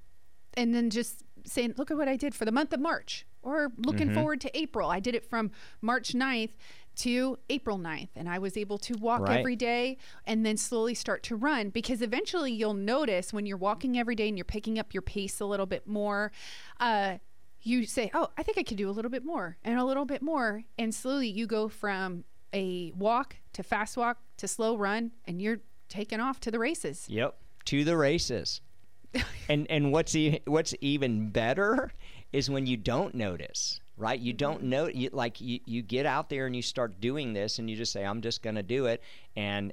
and 0.54 0.76
then 0.76 0.92
just 0.92 1.24
saying, 1.46 1.74
look 1.78 1.90
at 1.90 1.98
what 1.98 2.08
I 2.08 2.16
did 2.16 2.36
for 2.36 2.46
the 2.46 2.52
month 2.52 2.72
of 2.74 2.80
March, 2.80 3.26
or 3.46 3.72
looking 3.78 4.08
Mm-hmm. 4.08 4.16
forward 4.16 4.42
to 4.42 4.58
April. 4.58 4.90
I 4.90 5.00
did 5.00 5.16
it 5.16 5.24
from 5.24 5.52
March 5.82 6.14
9th 6.14 6.52
to 6.98 7.38
April 7.50 7.78
9th, 7.78 8.10
and 8.16 8.28
I 8.30 8.40
was 8.40 8.56
able 8.58 8.78
to 8.80 8.94
walk 8.98 9.22
Right. 9.22 9.40
every 9.40 9.56
day 9.56 9.98
and 10.26 10.46
then 10.46 10.58
slowly 10.58 10.94
start 10.94 11.24
to 11.24 11.36
run 11.36 11.70
because 11.70 12.02
eventually 12.02 12.52
you'll 12.54 12.74
notice 12.74 13.32
when 13.34 13.46
you're 13.46 13.58
walking 13.58 13.98
every 13.98 14.16
day 14.16 14.28
and 14.30 14.38
you're 14.38 14.46
picking 14.46 14.80
up 14.80 14.94
your 14.94 15.02
pace 15.02 15.40
a 15.40 15.46
little 15.46 15.66
bit 15.66 15.86
more 15.88 16.32
uh, 16.80 17.18
you 17.62 17.86
say 17.86 18.10
oh 18.14 18.30
i 18.38 18.44
think 18.44 18.58
i 18.60 18.64
could 18.64 18.78
do 18.78 18.88
a 18.90 18.92
little 18.92 19.10
bit 19.12 19.26
more 19.26 19.58
and 19.64 19.80
a 19.80 19.84
little 19.84 20.06
bit 20.06 20.22
more 20.22 20.64
and 20.78 20.94
slowly 20.94 21.28
you 21.28 21.48
go 21.48 21.68
from 21.68 22.24
a 22.54 22.92
walk 22.96 23.38
to 23.54 23.64
fast 23.64 23.98
walk 23.98 24.20
to 24.38 24.48
slow 24.48 24.78
run 24.78 25.12
and 25.26 25.42
you're 25.42 25.60
taking 25.90 26.20
off 26.20 26.40
to 26.40 26.50
the 26.52 26.60
races 26.60 27.06
Yep, 27.10 27.36
to 27.66 27.84
the 27.84 27.98
races. 27.98 28.62
and 29.50 29.66
and 29.70 29.92
what's 29.92 30.14
e- 30.16 30.42
what's 30.46 30.74
even 30.82 31.30
better 31.30 31.92
is 32.36 32.50
when 32.50 32.66
you 32.66 32.76
don't 32.76 33.16
notice, 33.16 33.80
right? 33.96 34.20
You 34.20 34.34
don't 34.34 34.60
mm-hmm. 34.60 34.70
know 34.70 34.88
you 34.88 35.10
like 35.14 35.40
you, 35.40 35.62
you 35.66 35.82
get 35.82 36.06
out 36.06 36.30
there 36.30 36.46
and 36.46 36.56
you 36.56 36.62
start 36.62 37.00
doing 37.00 37.32
this 37.32 37.60
and 37.60 37.70
you 37.70 37.78
just 37.78 37.94
say 37.94 38.04
I'm 38.04 38.22
just 38.22 38.44
going 38.44 38.58
to 38.58 38.64
do 38.64 38.88
it 38.88 39.02
and 39.38 39.72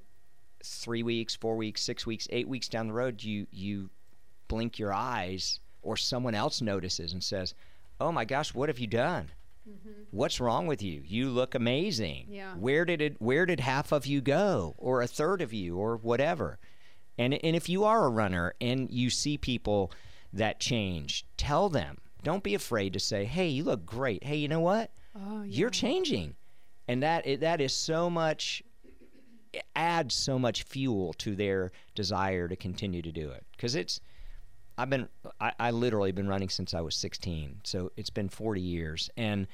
3 0.62 1.02
weeks, 1.02 1.34
4 1.34 1.56
weeks, 1.56 1.82
6 1.82 2.06
weeks, 2.06 2.28
8 2.30 2.46
weeks 2.46 2.68
down 2.68 2.86
the 2.86 2.92
road 2.92 3.22
you 3.22 3.48
you 3.50 3.90
blink 4.46 4.78
your 4.78 4.94
eyes 4.94 5.58
or 5.82 5.96
someone 5.96 6.36
else 6.36 6.62
notices 6.62 7.12
and 7.12 7.24
says, 7.24 7.54
"Oh 8.00 8.12
my 8.12 8.24
gosh, 8.24 8.54
what 8.54 8.68
have 8.68 8.78
you 8.78 8.86
done?" 8.86 9.32
Mm-hmm. 9.68 10.02
What's 10.12 10.40
wrong 10.40 10.68
with 10.68 10.82
you? 10.82 11.02
You 11.04 11.30
look 11.30 11.56
amazing. 11.56 12.26
Yeah. 12.30 12.54
Where 12.54 12.84
did 12.84 13.02
it 13.02 13.20
where 13.20 13.44
did 13.44 13.58
half 13.58 13.90
of 13.90 14.06
you 14.06 14.20
go 14.20 14.76
or 14.78 15.02
a 15.02 15.08
third 15.08 15.42
of 15.42 15.52
you 15.52 15.78
or 15.78 15.96
whatever? 15.96 16.60
And 17.18 17.34
and 17.34 17.56
if 17.56 17.68
you 17.68 17.82
are 17.82 18.04
a 18.04 18.10
runner 18.10 18.54
and 18.60 18.88
you 18.88 19.10
see 19.10 19.36
people 19.36 19.90
that 20.32 20.60
change, 20.60 21.26
tell 21.36 21.68
them. 21.68 21.98
Don't 22.22 22.42
be 22.42 22.54
afraid 22.54 22.92
to 22.92 23.00
say, 23.00 23.24
"Hey, 23.24 23.48
you 23.48 23.64
look 23.64 23.84
great. 23.84 24.24
Hey, 24.24 24.36
you 24.36 24.48
know 24.48 24.60
what? 24.60 24.90
oh 25.16 25.42
You're 25.42 25.70
changing." 25.70 26.34
And 26.88 27.02
that 27.02 27.26
it, 27.26 27.40
that 27.40 27.60
is 27.60 27.74
so 27.74 28.10
much 28.10 28.62
it 29.52 29.64
adds 29.76 30.14
so 30.14 30.38
much 30.38 30.62
fuel 30.62 31.12
to 31.14 31.36
their 31.36 31.70
desire 31.94 32.48
to 32.48 32.56
continue 32.56 33.02
to 33.02 33.12
do 33.12 33.30
it 33.30 33.44
because 33.52 33.74
it's 33.74 34.00
I've 34.78 34.90
been 34.90 35.08
I, 35.40 35.52
I 35.58 35.70
literally 35.70 36.12
been 36.12 36.28
running 36.28 36.48
since 36.48 36.74
I 36.74 36.80
was 36.80 36.94
16, 36.96 37.60
so 37.64 37.92
it's 37.96 38.10
been 38.10 38.28
40 38.28 38.60
years, 38.60 39.10
and 39.16 39.46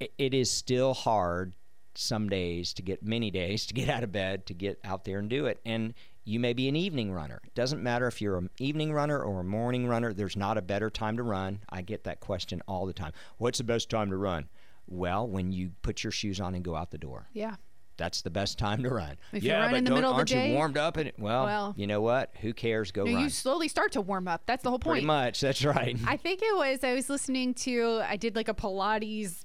it, 0.00 0.12
it 0.18 0.34
is 0.34 0.50
still 0.50 0.92
hard 0.92 1.54
some 1.94 2.28
days 2.28 2.74
to 2.74 2.82
get 2.82 3.02
many 3.02 3.30
days 3.30 3.66
to 3.66 3.74
get 3.74 3.88
out 3.88 4.04
of 4.04 4.12
bed 4.12 4.46
to 4.46 4.54
get 4.54 4.78
out 4.84 5.04
there 5.04 5.18
and 5.18 5.30
do 5.30 5.46
it. 5.46 5.60
And 5.64 5.94
you 6.24 6.40
may 6.40 6.52
be 6.52 6.68
an 6.68 6.76
evening 6.76 7.12
runner. 7.12 7.40
It 7.44 7.54
doesn't 7.54 7.82
matter 7.82 8.06
if 8.06 8.20
you're 8.22 8.36
an 8.38 8.50
evening 8.58 8.92
runner 8.92 9.22
or 9.22 9.40
a 9.40 9.44
morning 9.44 9.86
runner. 9.86 10.12
There's 10.12 10.36
not 10.36 10.56
a 10.58 10.62
better 10.62 10.88
time 10.90 11.16
to 11.18 11.22
run. 11.22 11.60
I 11.68 11.82
get 11.82 12.04
that 12.04 12.20
question 12.20 12.62
all 12.66 12.86
the 12.86 12.92
time. 12.94 13.12
What's 13.38 13.58
the 13.58 13.64
best 13.64 13.90
time 13.90 14.10
to 14.10 14.16
run? 14.16 14.48
Well, 14.86 15.26
when 15.28 15.52
you 15.52 15.72
put 15.82 16.02
your 16.04 16.10
shoes 16.10 16.40
on 16.40 16.54
and 16.54 16.64
go 16.64 16.74
out 16.76 16.90
the 16.90 16.98
door 16.98 17.28
yeah 17.32 17.56
that's 17.96 18.22
the 18.22 18.30
best 18.30 18.58
time 18.58 18.82
to 18.82 18.88
run. 18.90 19.16
If 19.32 19.44
you 19.44 19.50
yeah, 19.50 19.68
but 19.70 19.76
in 19.76 19.84
the 19.84 19.90
don't- 19.90 19.98
middle 19.98 20.10
of 20.10 20.16
the 20.16 20.18
aren't 20.18 20.28
day- 20.30 20.48
you 20.50 20.54
warmed 20.56 20.76
up? 20.76 20.96
And 20.96 21.12
well, 21.16 21.44
Well- 21.44 21.74
you 21.76 21.86
know 21.86 22.00
what? 22.00 22.32
Who 22.40 22.52
cares? 22.52 22.90
Go 22.90 23.04
no, 23.04 23.12
run. 23.12 23.22
you 23.22 23.30
slowly 23.30 23.68
start 23.68 23.92
to 23.92 24.00
warm 24.00 24.26
up 24.26 24.42
that's 24.46 24.64
the 24.64 24.68
whole 24.70 24.80
point 24.80 24.94
Pretty 24.94 25.06
much. 25.06 25.40
That's 25.40 25.64
right. 25.64 25.96
I 26.06 26.16
think 26.16 26.40
it 26.42 26.56
was 26.56 26.82
I 26.82 26.92
was 26.94 27.08
listening 27.08 27.54
to 27.54 28.02
I 28.08 28.16
did 28.16 28.34
like 28.34 28.48
a 28.48 28.54
Pilates 28.54 29.44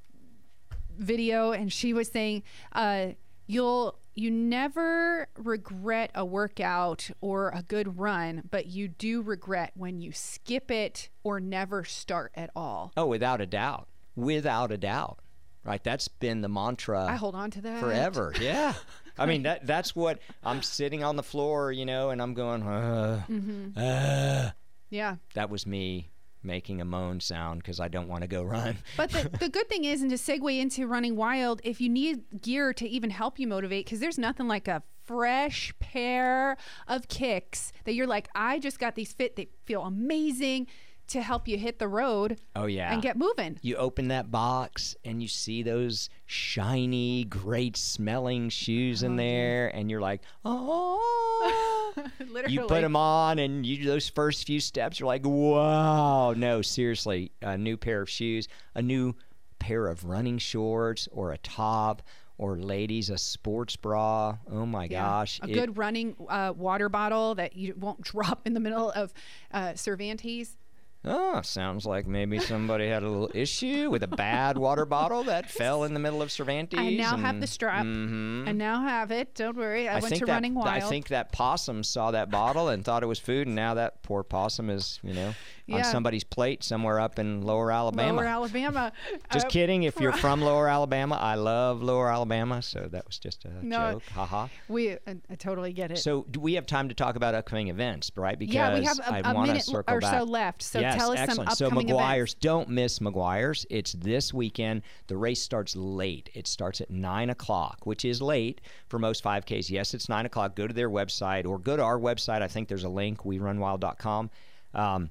video 0.97 1.51
and 1.51 1.71
she 1.71 1.93
was 1.93 2.07
saying 2.09 2.43
uh 2.73 3.09
you'll 3.47 3.97
you 4.19 4.29
never 4.29 5.27
regret 5.37 6.11
a 6.13 6.25
workout 6.25 7.09
or 7.21 7.49
a 7.49 7.63
good 7.63 7.97
run, 7.99 8.43
but 8.51 8.65
you 8.67 8.87
do 8.87 9.21
regret 9.21 9.71
when 9.75 10.01
you 10.01 10.11
skip 10.11 10.69
it 10.69 11.09
or 11.23 11.39
never 11.39 11.83
start 11.83 12.31
at 12.35 12.49
all. 12.55 12.91
oh, 12.97 13.05
without 13.05 13.39
a 13.41 13.45
doubt. 13.45 13.87
Without 14.15 14.71
a 14.71 14.77
doubt. 14.77 15.19
Right. 15.63 15.83
That's 15.83 16.07
been 16.07 16.41
the 16.41 16.49
mantra 16.49 17.05
I 17.05 17.15
hold 17.15 17.35
on 17.35 17.51
to 17.51 17.61
that 17.61 17.79
forever. 17.79 18.33
Yeah. 18.41 18.73
I 19.17 19.25
mean 19.25 19.43
that 19.43 19.67
that's 19.67 19.93
what 19.95 20.19
I'm 20.43 20.61
sitting 20.61 21.03
on 21.03 21.15
the 21.17 21.23
floor, 21.23 21.71
you 21.71 21.85
know, 21.85 22.09
and 22.09 22.21
I'm 22.21 22.33
going, 22.33 22.63
uh, 22.63 23.23
Mm-hmm. 23.29 23.77
uh. 23.77 24.51
Yeah. 24.89 25.17
that 25.35 25.49
was 25.49 25.65
me 25.67 26.09
making 26.43 26.81
a 26.81 26.85
moan 26.85 27.19
sound 27.19 27.61
because 27.61 27.79
I 27.79 27.87
don't 27.87 28.07
want 28.07 28.21
to 28.21 28.27
go 28.27 28.43
run. 28.43 28.77
But 28.97 29.11
the, 29.11 29.29
the 29.39 29.49
good 29.49 29.69
thing 29.69 29.85
is, 29.85 30.01
and 30.01 30.09
to 30.11 30.17
segue 30.17 30.59
into 30.59 30.87
running 30.87 31.15
wild, 31.15 31.61
if 31.63 31.79
you 31.81 31.89
need 31.89 32.41
gear 32.41 32.73
to 32.73 32.87
even 32.87 33.09
help 33.09 33.39
you 33.39 33.47
motivate, 33.47 33.85
because 33.85 33.99
there's 33.99 34.17
nothing 34.17 34.47
like 34.47 34.67
a 34.67 34.83
fresh 35.05 35.73
pair 35.79 36.57
of 36.87 37.07
kicks 37.07 37.71
that 37.85 37.93
you're 37.93 38.07
like, 38.07 38.29
I 38.35 38.59
just 38.59 38.79
got 38.79 38.95
these 38.95 39.11
fit, 39.11 39.35
they 39.35 39.49
feel 39.65 39.81
amazing 39.81 40.67
to 41.09 41.21
help 41.21 41.47
you 41.47 41.57
hit 41.57 41.79
the 41.79 41.87
road 41.87 42.39
Oh 42.55 42.65
yeah. 42.65 42.91
and 42.93 43.01
get 43.01 43.17
moving. 43.17 43.57
you 43.61 43.75
open 43.75 44.07
that 44.09 44.31
box 44.31 44.95
and 45.03 45.21
you 45.21 45.27
see 45.27 45.63
those 45.63 46.09
shiny, 46.25 47.23
great 47.25 47.75
smelling 47.77 48.49
shoes 48.49 49.03
in 49.03 49.15
there, 49.15 49.67
and 49.75 49.89
you're 49.91 50.01
like, 50.01 50.21
oh. 50.45 51.93
Literally. 52.19 52.53
you 52.53 52.61
put 52.67 52.81
them 52.81 52.95
on, 52.95 53.39
and 53.39 53.65
you 53.65 53.77
do 53.77 53.85
those 53.85 54.07
first 54.09 54.45
few 54.45 54.59
steps, 54.59 54.99
you're 54.99 55.07
like, 55.07 55.25
wow. 55.25 56.33
No, 56.35 56.61
seriously, 56.61 57.31
a 57.41 57.57
new 57.57 57.77
pair 57.77 58.01
of 58.01 58.09
shoes, 58.09 58.47
a 58.75 58.81
new 58.81 59.15
pair 59.59 59.87
of 59.87 60.05
running 60.05 60.37
shorts, 60.37 61.07
or 61.11 61.31
a 61.31 61.37
top, 61.39 62.01
or 62.37 62.57
ladies, 62.57 63.09
a 63.09 63.17
sports 63.17 63.75
bra. 63.75 64.37
Oh 64.49 64.65
my 64.65 64.85
Yeah. 64.85 65.01
gosh. 65.01 65.39
A 65.43 65.49
it- 65.49 65.53
good 65.53 65.77
running 65.77 66.15
uh, 66.29 66.53
water 66.55 66.87
bottle 66.87 67.35
that 67.35 67.55
you 67.57 67.73
won't 67.77 68.01
drop 68.11 68.45
in 68.45 68.53
the 68.53 68.59
middle 68.61 68.91
of 68.91 69.11
uh, 69.51 69.73
Cervantes. 69.75 70.55
Oh, 71.05 71.41
sounds 71.43 71.85
like 71.85 72.07
maybe 72.07 72.39
somebody 72.39 72.87
had 72.87 73.03
a 73.03 73.09
little 73.09 73.31
issue 73.33 73.89
with 73.89 74.03
a 74.03 74.07
bad 74.07 74.57
water 74.57 74.85
bottle 74.85 75.23
that 75.23 75.49
fell 75.51 75.85
in 75.85 75.93
the 75.93 75.99
middle 75.99 76.21
of 76.21 76.29
Cervantes. 76.29 76.77
I 76.77 76.89
now 76.89 77.15
have 77.15 77.39
the 77.39 77.47
strap. 77.47 77.85
Mhm. 77.85 78.47
I 78.49 78.51
now 78.51 78.81
have 78.81 79.09
it. 79.09 79.33
Don't 79.33 79.55
worry. 79.55 79.87
I, 79.87 79.93
went 79.93 80.07
think 80.07 80.19
to 80.19 80.25
that, 80.25 80.33
running 80.33 80.55
wild. 80.55 80.67
I 80.67 80.81
think 80.81 81.07
that 81.07 81.31
possum 81.31 81.83
saw 81.83 82.11
that 82.11 82.29
bottle 82.29 82.67
and 82.67 82.83
thought 82.83 83.01
it 83.01 83.05
was 83.07 83.19
food, 83.19 83.47
and 83.47 83.55
now 83.55 83.75
that 83.75 84.03
poor 84.03 84.23
possum 84.23 84.69
is, 84.69 84.99
you 85.01 85.13
know, 85.13 85.33
on 85.71 85.83
somebody's 85.83 86.23
plate 86.23 86.63
somewhere 86.63 86.99
up 86.99 87.19
in 87.19 87.41
Lower 87.41 87.71
Alabama. 87.71 88.17
Lower 88.21 88.25
Alabama. 88.27 88.91
just 89.31 89.45
Uh, 89.45 89.49
kidding. 89.49 89.83
If 89.83 89.99
you're 89.99 90.11
from 90.13 90.41
Lower 90.41 90.67
Alabama, 90.77 91.15
I 91.15 91.35
love 91.35 91.81
Lower 91.81 92.09
Alabama, 92.11 92.61
so 92.61 92.87
that 92.91 93.05
was 93.05 93.19
just 93.19 93.45
a 93.45 93.65
No. 93.65 93.93
joke. 93.93 94.03
Haha. 94.13 94.47
We, 94.67 94.91
I, 94.93 94.97
I 95.29 95.35
totally 95.35 95.73
get 95.73 95.91
it. 95.91 95.97
So, 95.99 96.25
do 96.31 96.39
we 96.39 96.53
have 96.55 96.65
time 96.65 96.89
to 96.89 96.95
talk 96.95 97.15
about 97.15 97.35
upcoming 97.35 97.67
events, 97.69 98.11
right? 98.15 98.37
Because 98.37 98.55
yeah, 98.55 98.77
we 98.77 98.85
have 98.85 98.99
I 99.05 99.19
a, 99.19 99.23
a 99.35 99.41
minute 99.41 99.63
circle 99.63 99.95
or 99.95 99.99
back. 99.99 100.19
so 100.19 100.23
left. 100.25 100.61
So 100.63 100.79
yes, 100.79 100.95
tell 100.95 101.11
us 101.11 101.19
excellent. 101.19 101.51
some 101.53 101.69
so 101.71 101.75
McGuire's, 101.75 102.31
events. 102.31 102.33
don't 102.35 102.69
miss 102.69 102.99
McGuire's. 102.99 103.65
It's 103.69 103.93
this 103.93 104.33
weekend. 104.33 104.81
The 105.07 105.17
race 105.17 105.41
starts 105.41 105.75
late. 105.75 106.29
It 106.33 106.47
starts 106.47 106.81
at 106.81 106.89
nine 106.89 107.29
o'clock, 107.29 107.85
which 107.85 108.05
is 108.05 108.21
late 108.21 108.61
for 108.87 108.99
most 108.99 109.23
5Ks. 109.23 109.69
Yes, 109.69 109.93
it's 109.93 110.09
nine 110.09 110.25
o'clock. 110.25 110.55
Go 110.55 110.67
to 110.67 110.73
their 110.73 110.89
website 110.89 111.45
or 111.45 111.57
go 111.59 111.77
to 111.77 111.83
our 111.83 111.99
website. 111.99 112.41
I 112.41 112.47
think 112.47 112.67
there's 112.67 112.83
a 112.83 112.89
link. 112.89 113.25
We 113.25 113.39
WeRunWild.com. 113.39 114.29
Um, 114.73 115.09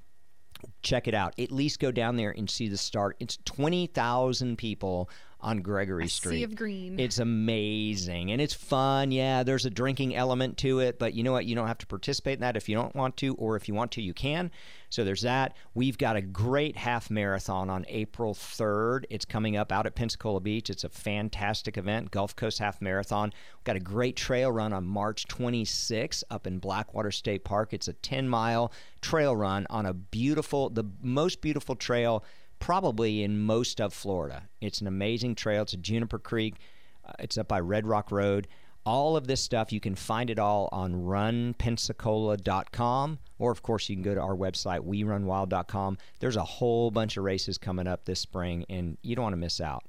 check 0.83 1.09
it 1.09 1.15
out. 1.15 1.35
At 1.39 1.53
least 1.53 1.81
go 1.81 1.91
down 1.91 2.17
there 2.17 2.31
and 2.31 2.49
see 2.49 2.69
the 2.69 2.77
start. 2.77 3.17
It's 3.21 3.39
twenty 3.45 3.87
thousand 3.87 4.59
people 4.59 5.11
on 5.41 5.59
Gregory 5.63 6.07
A 6.07 6.09
Street. 6.09 6.39
sea 6.39 6.43
of 6.43 6.57
green. 6.57 6.99
It's 6.99 7.19
amazing 7.19 8.33
and 8.33 8.41
it's 8.41 8.55
fun. 8.55 9.13
Yeah, 9.13 9.43
there's 9.43 9.67
a 9.67 9.71
drinking 9.71 10.17
element 10.17 10.59
to 10.59 10.81
it, 10.81 10.99
but 10.99 11.15
you 11.15 11.23
know 11.23 11.33
what? 11.33 11.47
You 11.47 11.55
don't 11.55 11.69
have 11.69 11.79
to 11.79 11.87
participate 11.87 12.35
in 12.35 12.41
that 12.41 12.57
if 12.57 12.69
you 12.69 12.75
don't 12.75 12.95
want 12.95 13.17
to, 13.19 13.35
or 13.35 13.57
if 13.57 13.69
you 13.69 13.75
want 13.75 13.93
to, 13.93 14.03
you 14.03 14.15
can. 14.15 14.51
So 14.91 15.05
there's 15.05 15.23
that. 15.23 15.55
We've 15.75 15.99
got 15.99 16.17
a 16.17 16.23
great 16.23 16.77
half 16.77 17.11
marathon 17.11 17.69
on 17.69 17.85
April 17.89 18.35
3rd. 18.35 19.05
It's 19.11 19.25
coming 19.27 19.57
up 19.57 19.71
out 19.71 19.87
at 19.87 19.95
Pensacola 19.95 20.41
Beach. 20.41 20.71
It's 20.71 20.85
a 20.85 20.89
fantastic 20.89 21.77
event, 21.77 22.11
Gulf 22.11 22.35
Coast 22.35 22.59
Half 22.59 22.81
Marathon. 22.81 23.33
We've 23.59 23.65
got 23.65 23.77
a 23.77 23.81
great 23.81 24.17
trail 24.17 24.51
run 24.51 24.73
on 24.73 24.87
March 24.87 25.27
26th 25.29 26.25
up 26.31 26.47
in 26.47 26.59
Blackwater 26.59 27.11
State 27.11 27.45
Park. 27.45 27.73
It's 27.75 27.89
a 27.89 27.93
10 27.93 28.29
mile 28.29 28.73
trail 29.03 29.37
run 29.37 29.67
on 29.69 29.85
a 29.87 29.93
beautiful, 29.93 30.71
the 30.71 30.85
most 31.03 31.41
beautiful 31.43 31.77
trail 31.77 32.25
probably 32.59 33.23
in 33.23 33.39
most 33.39 33.81
of 33.81 33.95
Florida. 33.95 34.49
It's 34.61 34.81
an 34.81 34.87
amazing 34.87 35.35
trail. 35.35 35.63
It's 35.63 35.73
a 35.73 35.79
Juniper 35.79 36.19
Creek. 36.19 36.57
Uh, 37.05 37.13
it's 37.19 37.39
up 37.39 37.49
by 37.49 37.61
Red 37.61 37.87
Rock 37.87 38.11
Road. 38.11 38.49
All 38.87 39.17
of 39.17 39.27
this 39.27 39.43
stuff, 39.43 39.73
you 39.73 39.81
can 39.81 39.95
find 39.95 40.29
it 40.31 40.39
all 40.39 40.69
on 40.73 40.95
runpensacola.com, 40.95 43.19
or 43.39 43.51
of 43.51 43.63
course, 43.63 43.89
you 43.89 43.97
can 43.97 44.03
go 44.03 44.15
to 44.15 44.21
our 44.21 44.35
website, 44.35 44.81
werunwild.com. 44.81 45.99
There's 46.21 46.37
a 46.37 46.45
whole 46.45 46.91
bunch 46.91 47.19
of 47.19 47.25
races 47.25 47.59
coming 47.59 47.87
up 47.87 48.07
this 48.07 48.21
spring, 48.21 48.65
and 48.71 48.97
you 49.03 49.15
don't 49.15 49.25
want 49.25 49.35
to 49.35 49.39
miss 49.39 49.61
out. 49.61 49.85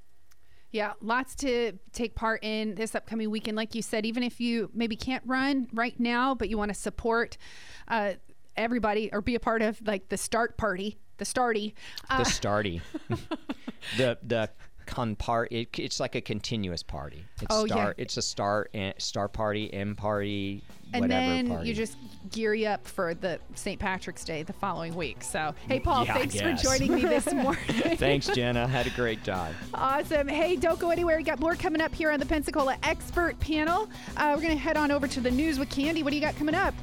Yeah, 0.72 0.94
lots 1.02 1.34
to 1.36 1.74
take 1.94 2.16
part 2.16 2.44
in 2.44 2.76
this 2.76 2.94
upcoming 2.94 3.32
weekend. 3.32 3.58
Like 3.58 3.74
you 3.74 3.82
said, 3.82 4.06
even 4.06 4.22
if 4.22 4.40
you 4.40 4.70
maybe 4.74 4.96
can't 4.96 5.24
run 5.26 5.68
right 5.74 6.00
now, 6.00 6.36
but 6.36 6.50
you 6.50 6.58
want 6.58 6.70
to 6.70 6.76
support 6.76 7.38
uh, 7.88 8.14
everybody 8.56 9.10
or 9.12 9.22
be 9.22 9.36
a 9.36 9.40
part 9.40 9.62
of 9.62 9.82
like 9.88 10.10
the 10.10 10.18
start 10.18 10.58
party, 10.58 11.00
the 11.20 11.26
starty. 11.26 11.74
The 12.10 12.16
uh, 12.16 12.24
starty. 12.24 12.82
the 13.98 14.18
the 14.24 14.50
con 14.90 15.16
part. 15.16 15.52
It, 15.52 15.78
it's 15.78 16.00
like 16.00 16.16
a 16.16 16.22
continuous 16.22 16.82
party. 16.84 17.24
It's 17.42 17.46
Oh, 17.50 17.66
yeah. 17.66 17.94
It's 17.98 18.18
a 18.18 18.22
start 18.22 18.72
and 18.74 18.94
eh, 18.94 18.98
start 18.98 19.34
party, 19.34 19.72
end 19.72 19.98
party, 19.98 20.64
and 20.94 21.02
whatever 21.04 21.26
then 21.26 21.50
party. 21.50 21.68
you 21.70 21.76
just 21.76 21.96
gear 22.32 22.56
you 22.56 22.68
up 22.68 22.86
for 22.88 23.14
the 23.14 23.40
St. 23.54 23.80
Patrick's 23.80 24.26
Day 24.26 24.42
the 24.44 24.54
following 24.54 24.96
week. 24.96 25.22
So, 25.24 25.54
hey, 25.68 25.80
mm, 25.80 25.84
Paul, 25.84 26.06
Yeah, 26.06 26.16
thanks 26.16 26.42
for 26.42 26.54
joining 26.54 26.96
me 26.96 27.02
this 27.04 27.32
morning. 27.34 27.98
Thanks, 27.98 28.28
Jenna. 28.28 28.68
Had 28.68 28.88
a 28.88 28.92
great 28.92 29.24
time. 29.24 29.54
Awesome. 29.76 30.28
Hey, 30.28 30.56
don't 30.56 30.80
go 30.80 30.90
anywhere. 30.90 31.18
We 31.18 31.24
got 31.24 31.40
more 31.40 31.56
coming 31.56 31.82
up 31.82 31.94
here 31.94 32.12
on 32.12 32.20
the 32.20 32.26
Pensacola 32.26 32.76
Expert 32.84 33.40
Panel. 33.40 33.88
Uh, 34.18 34.32
we're 34.36 34.42
going 34.42 34.54
to 34.56 34.62
head 34.62 34.76
on 34.78 34.90
over 34.92 35.08
to 35.08 35.22
the 35.22 35.32
news 35.32 35.60
with 35.60 35.70
Candy. 35.70 36.02
What 36.02 36.10
do 36.10 36.16
you 36.16 36.22
got 36.22 36.36
coming 36.36 36.56
up? 36.56 36.74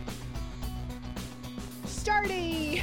Starty. 1.87 2.83